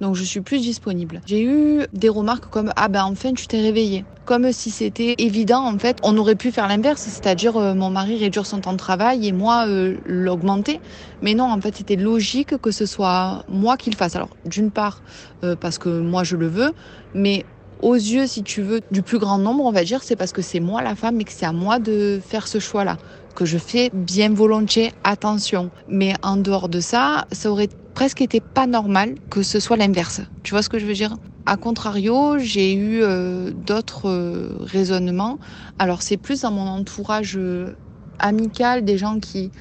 [0.00, 1.22] Donc je suis plus disponible.
[1.24, 4.04] J'ai eu des remarques comme ah ben enfin tu t'es réveillée.
[4.26, 5.98] Comme si c'était évident en fait.
[6.02, 9.32] On aurait pu faire l'inverse, c'est-à-dire euh, mon mari réduire son temps de travail et
[9.32, 10.80] moi euh, l'augmenter.
[11.22, 14.16] Mais non, en fait c'était logique que ce soit moi qui le fasse.
[14.16, 15.00] Alors d'une part
[15.44, 16.72] euh, parce que moi je le veux,
[17.14, 17.46] mais
[17.80, 20.42] aux yeux, si tu veux, du plus grand nombre, on va dire, c'est parce que
[20.42, 22.96] c'est moi la femme et que c'est à moi de faire ce choix-là.
[23.36, 25.70] Que je fais bien volontiers attention.
[25.88, 30.22] Mais en dehors de ça, ça aurait presque été pas normal que ce soit l'inverse.
[30.42, 31.14] Tu vois ce que je veux dire?
[31.44, 35.38] A contrario, j'ai eu euh, d'autres euh, raisonnements.
[35.78, 37.76] Alors c'est plus dans mon entourage euh,
[38.18, 39.52] amical, des gens qui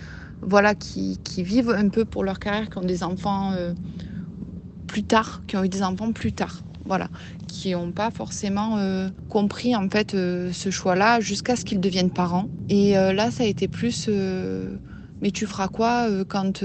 [0.41, 3.53] voilà qui, qui, vivent un peu pour leur carrière, qui ont des enfants
[4.87, 6.61] plus tard, qui ont eu des enfants plus tard.
[6.87, 7.09] Voilà,
[7.47, 8.77] qui n'ont pas forcément
[9.27, 12.49] compris en fait ce choix-là jusqu'à ce qu'ils deviennent parents.
[12.69, 14.07] Et là, ça a été plus
[15.21, 16.63] mais tu feras quoi quand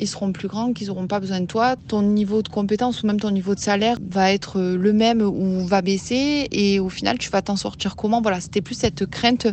[0.00, 1.76] ils seront plus grands, qu'ils n'auront pas besoin de toi.
[1.88, 5.22] Ton niveau de compétence ou même ton niveau de salaire va être euh, le même
[5.22, 8.20] ou va baisser et au final tu vas t'en sortir comment?
[8.20, 9.46] Voilà, c'était plus cette crainte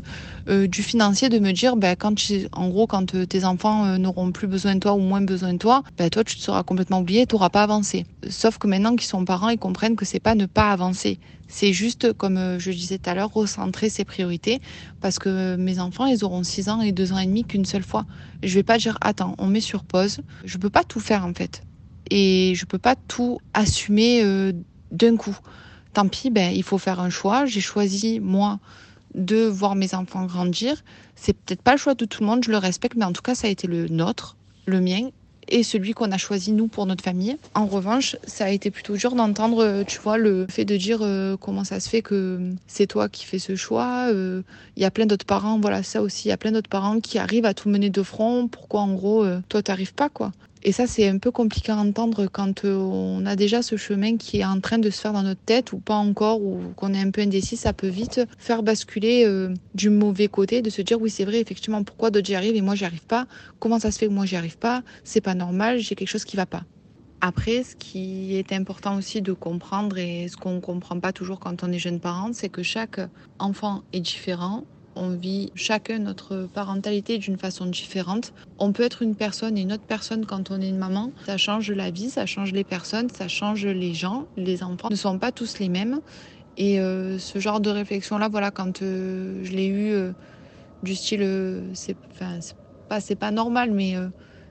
[0.48, 2.16] euh, du financier de me dire, ben, quand
[2.52, 5.58] en gros, quand euh, tes enfants n'auront plus besoin de toi ou moins besoin de
[5.58, 8.06] toi, ben, toi tu te seras complètement oublié, tu n'auras pas avancé.
[8.30, 11.20] Sauf que maintenant qu'ils sont parents, ils comprennent que c'est pas ne pas avancer.
[11.48, 14.62] C'est juste, comme je disais tout à l'heure, recentrer ses priorités
[15.02, 17.84] parce que mes enfants, ils auront 6 ans et 2 ans et demi qu'une seule
[17.84, 18.06] fois.
[18.44, 21.34] Je vais pas dire, attends, on met sur pause, je peux pas tout faire en
[21.34, 21.62] fait.
[22.10, 24.54] Et je peux pas tout assumer euh,
[24.92, 25.38] d'un coup.
[25.94, 27.46] Tant pis, ben, il faut faire un choix.
[27.46, 28.60] J'ai choisi, moi,
[29.14, 30.84] de voir mes enfants grandir.
[31.16, 33.22] C'est peut-être pas le choix de tout le monde, je le respecte, mais en tout
[33.22, 35.10] cas, ça a été le nôtre, le mien
[35.48, 37.38] et celui qu'on a choisi nous pour notre famille.
[37.54, 41.00] En revanche, ça a été plutôt dur d'entendre, euh, tu vois, le fait de dire
[41.02, 44.10] euh, comment ça se fait que c'est toi qui fais ce choix.
[44.12, 44.44] Il
[44.82, 47.18] y a plein d'autres parents, voilà ça aussi, il y a plein d'autres parents qui
[47.18, 48.48] arrivent à tout mener de front.
[48.48, 50.32] Pourquoi en gros, toi t'arrives pas quoi?
[50.68, 54.18] Et ça, c'est un peu compliqué à entendre quand euh, on a déjà ce chemin
[54.18, 56.92] qui est en train de se faire dans notre tête ou pas encore, ou qu'on
[56.92, 57.56] est un peu indécis.
[57.56, 61.40] Ça peut vite faire basculer euh, du mauvais côté, de se dire oui, c'est vrai,
[61.40, 63.28] effectivement, pourquoi d'autres y arrivent et moi, j'y arrive pas?
[63.60, 64.82] Comment ça se fait que moi, j'y arrive pas?
[65.04, 66.64] C'est pas normal, j'ai quelque chose qui va pas.
[67.22, 71.40] Après, ce qui est important aussi de comprendre et ce qu'on ne comprend pas toujours
[71.40, 73.00] quand on est jeune parent, c'est que chaque
[73.38, 74.64] enfant est différent,
[74.96, 78.34] on vit chacun notre parentalité d'une façon différente.
[78.60, 81.12] On peut être une personne et une autre personne quand on est une maman.
[81.26, 84.26] Ça change la vie, ça change les personnes, ça change les gens.
[84.38, 86.00] Les enfants ne sont pas tous les mêmes.
[86.58, 90.12] Et euh, ce genre de réflexion-là, voilà, quand euh, je l'ai eu euh,
[90.84, 91.98] du style, c'est
[92.88, 93.96] pas, pas normal, mais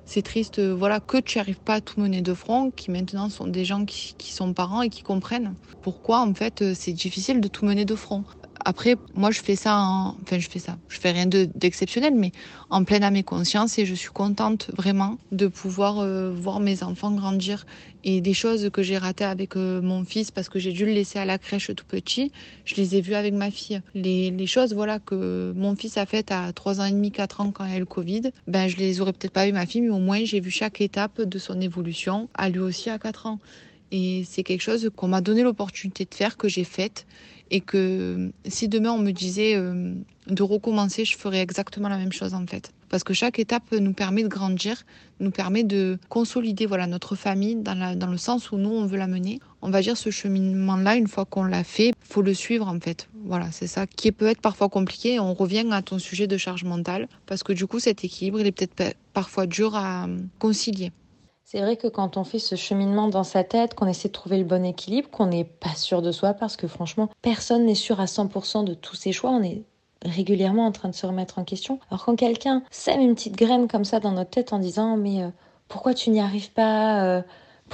[0.05, 3.47] c'est triste, voilà, que tu arrives pas à tout mener de front, qui maintenant sont
[3.47, 7.49] des gens qui, qui sont parents et qui comprennent pourquoi en fait c'est difficile de
[7.49, 8.25] tout mener de front.
[8.67, 10.17] Après, moi, je fais ça, en...
[10.23, 10.79] enfin, je fais ça.
[10.89, 12.33] Je fais rien d'exceptionnel, mais
[12.71, 16.83] en pleine âme et conscience, et je suis contente vraiment de pouvoir euh, voir mes
[16.83, 17.67] enfants grandir
[18.05, 20.93] et des choses que j'ai ratées avec euh, mon fils parce que j'ai dû le
[20.93, 22.33] laisser à la crèche tout petit,
[22.65, 23.81] je les ai vues avec ma fille.
[23.95, 27.51] Les, choses, voilà, que mon fils a faites à 3 ans et demi, 4 ans
[27.51, 29.83] quand il y a le Covid, ben, je les aurais peut-être pas eu ma fille,
[29.83, 33.27] mais au moins, j'ai vu chaque étape de son évolution, à lui aussi à 4
[33.27, 33.39] ans.
[33.91, 37.07] Et c'est quelque chose qu'on m'a donné l'opportunité de faire, que j'ai faite
[37.51, 39.95] et que si demain on me disait euh,
[40.27, 42.73] de recommencer, je ferais exactement la même chose en fait.
[42.89, 44.85] Parce que chaque étape nous permet de grandir,
[45.19, 48.99] nous permet de consolider voilà, notre famille dans, dans le sens où nous, on veut
[48.99, 49.41] la mener.
[49.63, 53.09] On va dire ce cheminement-là, une fois qu'on l'a fait, faut le suivre en fait.
[53.25, 55.19] Voilà, c'est ça qui peut être parfois compliqué.
[55.19, 58.47] On revient à ton sujet de charge mentale parce que du coup, cet équilibre, il
[58.47, 60.07] est peut-être parfois dur à
[60.39, 60.93] concilier.
[61.45, 64.39] C'est vrai que quand on fait ce cheminement dans sa tête, qu'on essaie de trouver
[64.39, 68.01] le bon équilibre, qu'on n'est pas sûr de soi, parce que franchement, personne n'est sûr
[68.01, 69.63] à 100% de tous ses choix, on est
[70.05, 71.79] régulièrement en train de se remettre en question.
[71.91, 75.23] Alors quand quelqu'un sème une petite graine comme ça dans notre tête en disant mais
[75.23, 75.29] euh,
[75.69, 77.23] pourquoi tu n'y arrives pas euh,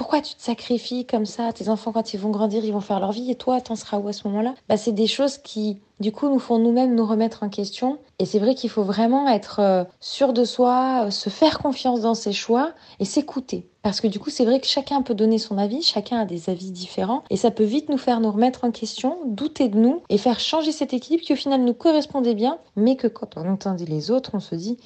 [0.00, 1.52] pourquoi tu te sacrifies comme ça?
[1.52, 3.98] Tes enfants, quand ils vont grandir, ils vont faire leur vie et toi, t'en seras
[3.98, 4.54] où à ce moment-là?
[4.66, 7.98] Bah, C'est des choses qui, du coup, nous font nous-mêmes nous remettre en question.
[8.18, 12.00] Et c'est vrai qu'il faut vraiment être euh, sûr de soi, euh, se faire confiance
[12.00, 13.68] dans ses choix et s'écouter.
[13.82, 16.48] Parce que du coup, c'est vrai que chacun peut donner son avis, chacun a des
[16.48, 20.00] avis différents et ça peut vite nous faire nous remettre en question, douter de nous
[20.08, 23.46] et faire changer cet équilibre qui au final nous correspondait bien, mais que quand on
[23.46, 24.78] entendait les autres, on se dit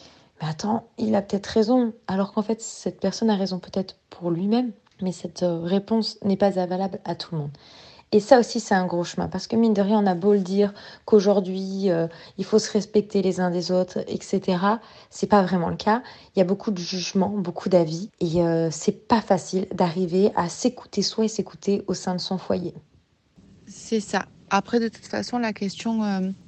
[0.43, 4.33] mais attends, il a peut-être raison, alors qu'en fait, cette personne a raison peut-être pour
[4.33, 7.51] lui-même mais cette euh, réponse n'est pas avalable à tout le monde.
[8.13, 10.35] Et ça aussi, c'est un gros chemin, parce que mine de rien, on a beau
[10.35, 10.73] le dire
[11.05, 12.07] qu'aujourd'hui, euh,
[12.39, 14.59] il faut se respecter les uns des autres, etc.
[15.11, 16.01] C'est pas vraiment le cas.
[16.35, 20.49] Il y a beaucoup de jugements, beaucoup d'avis, et euh, c'est pas facile d'arriver à
[20.49, 22.75] s'écouter soi et s'écouter au sein de son foyer.
[23.67, 24.27] C'est ça.
[24.51, 26.03] Après, de toute façon, la question,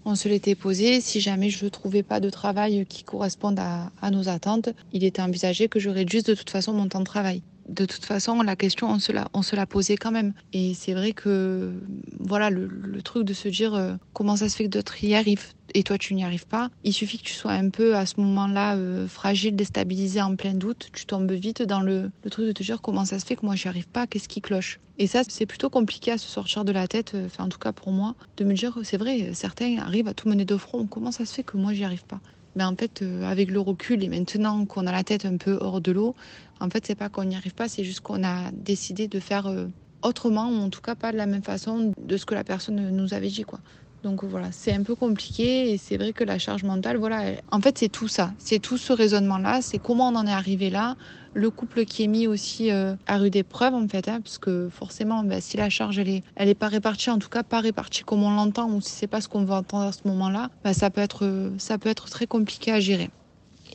[0.05, 1.01] on se l'était posée.
[1.01, 5.03] Si jamais je ne trouvais pas de travail qui corresponde à, à nos attentes, il
[5.03, 8.43] était envisagé que je réduise de toute façon mon temps de travail de toute façon,
[8.43, 10.33] la question, on se la, on se la posait quand même.
[10.53, 11.73] Et c'est vrai que,
[12.21, 12.69] voilà, le,
[13.03, 15.99] truc de se dire euh, comment ça se fait que d'autres y arrivent et toi
[15.99, 19.07] tu n'y arrives pas, il suffit que tu sois un peu à ce moment-là euh,
[19.07, 22.81] fragile, déstabilisé, en plein doute, tu tombes vite dans le, le truc de te dire
[22.81, 24.81] comment ça se fait que moi j'y arrive pas, qu'est-ce qui cloche?
[24.99, 27.73] Et ça, c'est plutôt compliqué à se sortir de la tête, euh, en tout cas
[27.73, 31.13] pour moi, de me dire c'est vrai, certains arrivent à tout mener de front, comment
[31.13, 32.21] ça se fait que moi j'y arrive pas?
[32.57, 35.83] Mais en fait, avec le recul et maintenant qu'on a la tête un peu hors
[35.83, 36.15] de l'eau,
[36.61, 39.47] en fait, c'est pas qu'on n'y arrive pas, c'est juste qu'on a décidé de faire
[39.47, 39.67] euh,
[40.03, 42.91] autrement, ou en tout cas pas de la même façon de ce que la personne
[42.91, 43.61] nous avait dit, quoi.
[44.03, 47.61] Donc voilà, c'est un peu compliqué et c'est vrai que la charge mentale, voilà, en
[47.61, 50.95] fait c'est tout ça, c'est tout ce raisonnement-là, c'est comment on en est arrivé là,
[51.35, 54.69] le couple qui est mis aussi euh, à rude épreuve en fait, hein, parce que
[54.71, 57.61] forcément, ben, si la charge elle est, elle est pas répartie, en tout cas pas
[57.61, 60.51] répartie comme on l'entend, ou si c'est pas ce qu'on veut entendre à ce moment-là,
[60.63, 63.11] ben, ça peut être, ça peut être très compliqué à gérer.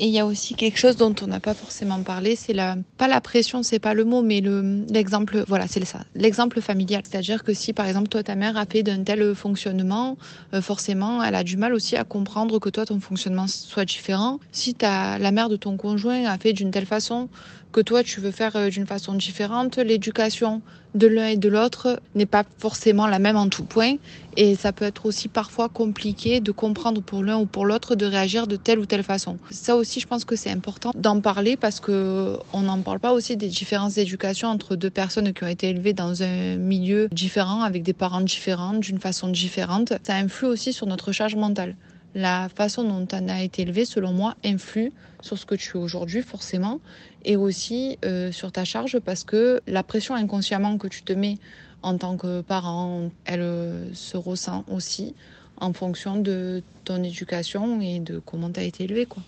[0.03, 2.55] Et il y a aussi quelque chose dont on n'a pas forcément parlé, c'est
[2.97, 5.43] pas la pression, c'est pas le mot, mais le l'exemple.
[5.47, 7.03] Voilà, c'est ça, l'exemple familial.
[7.07, 10.17] C'est-à-dire que si par exemple toi ta mère a fait d'un tel fonctionnement,
[10.55, 14.39] euh, forcément, elle a du mal aussi à comprendre que toi ton fonctionnement soit différent.
[14.51, 17.29] Si ta la mère de ton conjoint a fait d'une telle façon,
[17.71, 19.77] que toi tu veux faire euh, d'une façon différente.
[19.77, 20.63] L'éducation
[20.95, 23.95] de l'un et de l'autre n'est pas forcément la même en tout point
[24.37, 28.05] et ça peut être aussi parfois compliqué de comprendre pour l'un ou pour l'autre de
[28.05, 29.37] réagir de telle ou telle façon.
[29.51, 33.13] Ça aussi je pense que c'est important d'en parler parce que on n'en parle pas
[33.13, 37.63] aussi des différences d'éducation entre deux personnes qui ont été élevées dans un milieu différent
[37.63, 39.93] avec des parents différents d'une façon différente.
[40.03, 41.75] Ça influe aussi sur notre charge mentale
[42.13, 45.79] la façon dont on a été élevé, selon moi, influe sur ce que tu es
[45.79, 46.79] aujourd'hui, forcément,
[47.23, 51.37] et aussi euh, sur ta charge, parce que la pression inconsciemment que tu te mets
[51.83, 55.15] en tant que parent, elle euh, se ressent aussi
[55.57, 59.05] en fonction de ton éducation et de comment tu as été élevé.
[59.05, 59.23] Quoi.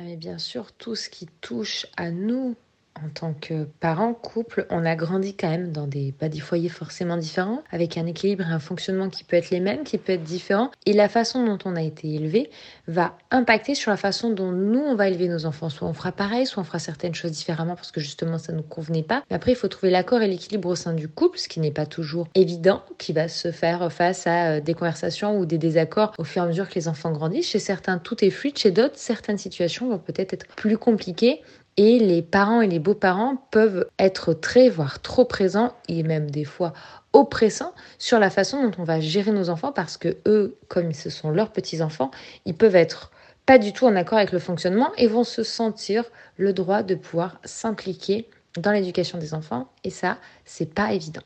[0.00, 2.56] Ah, mais bien sûr, tout ce qui touche à nous
[3.04, 6.68] en tant que parents, couple, on a grandi quand même dans des, pas des foyers
[6.68, 10.12] forcément différents, avec un équilibre et un fonctionnement qui peut être les mêmes, qui peut
[10.12, 10.70] être différent.
[10.86, 12.50] Et la façon dont on a été élevé
[12.88, 15.70] va impacter sur la façon dont nous, on va élever nos enfants.
[15.70, 18.58] Soit on fera pareil, soit on fera certaines choses différemment parce que justement, ça ne
[18.58, 19.22] nous convenait pas.
[19.30, 21.70] Mais après, il faut trouver l'accord et l'équilibre au sein du couple, ce qui n'est
[21.70, 26.12] pas toujours évident, qui va se faire face à euh, des conversations ou des désaccords
[26.18, 27.48] au fur et à mesure que les enfants grandissent.
[27.48, 28.58] Chez certains, tout est fluide.
[28.58, 31.42] Chez d'autres, certaines situations vont peut-être être plus compliquées
[31.76, 36.44] et les parents et les beaux-parents peuvent être très, voire trop présents, et même des
[36.44, 36.72] fois
[37.12, 41.10] oppressants, sur la façon dont on va gérer nos enfants, parce que eux, comme ce
[41.10, 42.10] sont leurs petits-enfants,
[42.44, 43.10] ils peuvent être
[43.46, 46.04] pas du tout en accord avec le fonctionnement et vont se sentir
[46.36, 49.68] le droit de pouvoir s'impliquer dans l'éducation des enfants.
[49.82, 51.22] Et ça, c'est pas évident.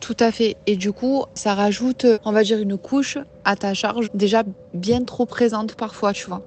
[0.00, 0.56] Tout à fait.
[0.66, 4.42] Et du coup, ça rajoute, on va dire, une couche à ta charge déjà
[4.74, 6.42] bien trop présente parfois, tu vois.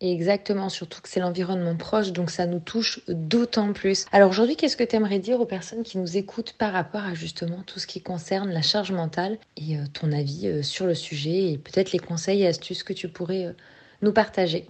[0.00, 4.04] Exactement, surtout que c'est l'environnement proche, donc ça nous touche d'autant plus.
[4.12, 7.14] Alors aujourd'hui, qu'est-ce que tu aimerais dire aux personnes qui nous écoutent par rapport à
[7.14, 10.94] justement tout ce qui concerne la charge mentale et euh, ton avis euh, sur le
[10.94, 13.52] sujet et peut-être les conseils et astuces que tu pourrais euh,
[14.02, 14.66] nous partager?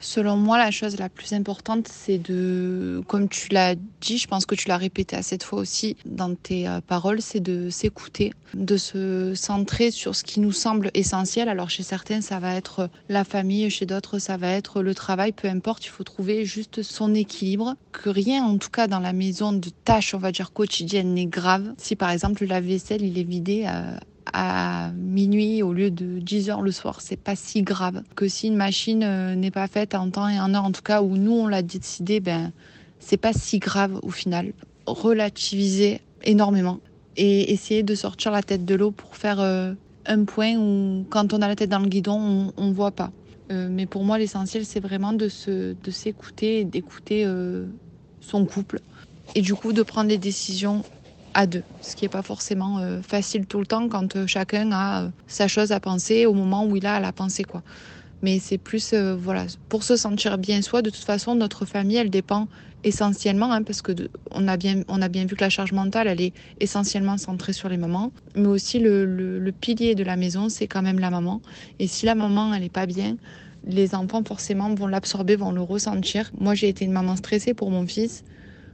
[0.00, 4.46] Selon moi, la chose la plus importante, c'est de, comme tu l'as dit, je pense
[4.46, 8.32] que tu l'as répété à cette fois aussi dans tes euh, paroles, c'est de s'écouter,
[8.54, 11.48] de se centrer sur ce qui nous semble essentiel.
[11.48, 15.32] Alors chez certains, ça va être la famille, chez d'autres, ça va être le travail,
[15.32, 19.12] peu importe, il faut trouver juste son équilibre, que rien, en tout cas dans la
[19.12, 21.74] maison de tâches, on va dire quotidiennes, n'est grave.
[21.76, 23.98] Si par exemple le lave-vaisselle, il est vidé à
[24.32, 28.02] à minuit au lieu de 10 heures le soir, c'est pas si grave.
[28.16, 30.82] Que si une machine euh, n'est pas faite en temps et en heure, en tout
[30.82, 32.52] cas où nous on l'a décidé, ben
[32.98, 34.52] c'est pas si grave au final.
[34.86, 36.80] Relativiser énormément
[37.16, 39.74] et essayer de sortir la tête de l'eau pour faire euh,
[40.06, 43.10] un point où quand on a la tête dans le guidon, on, on voit pas.
[43.50, 47.26] Euh, mais pour moi, l'essentiel, c'est vraiment de se, de s'écouter, d'écouter
[48.20, 48.80] son couple
[49.34, 50.82] et du coup de prendre des décisions
[51.38, 54.72] à deux, ce qui n'est pas forcément euh, facile tout le temps quand euh, chacun
[54.72, 57.62] a euh, sa chose à penser au moment où il a à la penser quoi.
[58.22, 60.82] Mais c'est plus voilà pour se sentir bien soi.
[60.82, 62.48] De toute façon, notre famille, elle dépend
[62.82, 63.92] essentiellement hein, parce que
[64.32, 67.52] on a bien on a bien vu que la charge mentale, elle est essentiellement centrée
[67.52, 69.04] sur les mamans, mais aussi le,
[69.38, 71.40] le pilier de la maison, c'est quand même la maman.
[71.78, 73.16] Et si la maman, elle est pas bien,
[73.62, 76.32] les enfants forcément vont l'absorber, vont le ressentir.
[76.36, 78.24] Moi, j'ai été une maman stressée pour mon fils.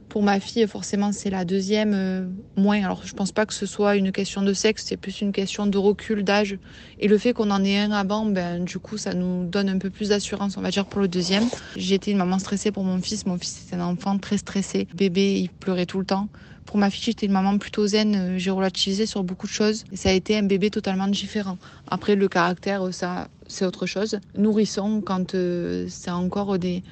[0.09, 2.25] Pour ma fille, forcément, c'est la deuxième euh,
[2.55, 2.83] moins.
[2.83, 5.67] Alors, je pense pas que ce soit une question de sexe, c'est plus une question
[5.67, 6.57] de recul, d'âge.
[6.99, 9.77] Et le fait qu'on en ait un avant, ben, du coup, ça nous donne un
[9.77, 11.43] peu plus d'assurance, on va dire, pour le deuxième.
[11.75, 13.25] Été une maman stressée pour mon fils.
[13.25, 14.87] Mon fils était un enfant très stressé.
[14.93, 16.29] Bébé, il pleurait tout le temps.
[16.65, 18.15] Pour ma fille, j'étais une maman plutôt zen.
[18.15, 19.85] Euh, j'ai relativisé sur beaucoup de choses.
[19.91, 21.57] Et ça a été un bébé totalement différent.
[21.87, 24.19] Après, le caractère, ça, c'est autre chose.
[24.37, 26.83] Nourrisson, quand euh, c'est encore des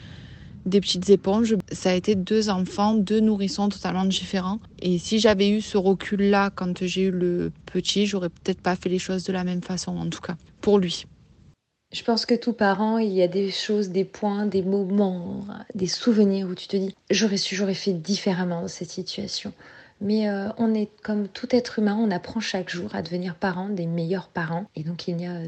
[0.66, 1.56] des petites éponges.
[1.72, 4.60] Ça a été deux enfants, deux nourrissons totalement différents.
[4.82, 8.90] Et si j'avais eu ce recul-là quand j'ai eu le petit, j'aurais peut-être pas fait
[8.90, 11.06] les choses de la même façon, en tout cas, pour lui.
[11.94, 15.46] Je pense que tout parent, il y a des choses, des points, des moments,
[15.76, 19.54] des souvenirs où tu te dis j'aurais su, j'aurais fait différemment dans cette situation.
[20.02, 23.70] Mais euh, on est comme tout être humain, on apprend chaque jour à devenir parent,
[23.70, 24.66] des meilleurs parents.
[24.76, 25.40] Et donc il n'y a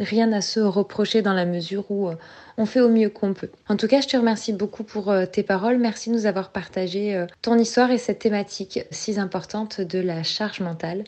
[0.00, 2.16] rien à se reprocher dans la mesure où euh,
[2.56, 3.50] on fait au mieux qu'on peut.
[3.68, 5.78] En tout cas, je te remercie beaucoup pour euh, tes paroles.
[5.78, 10.22] Merci de nous avoir partagé euh, ton histoire et cette thématique si importante de la
[10.22, 11.04] charge mentale.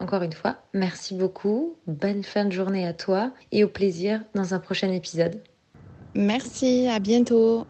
[0.00, 1.76] Encore une fois, merci beaucoup.
[1.86, 5.40] Bonne fin de journée à toi et au plaisir dans un prochain épisode.
[6.14, 7.66] Merci, à bientôt.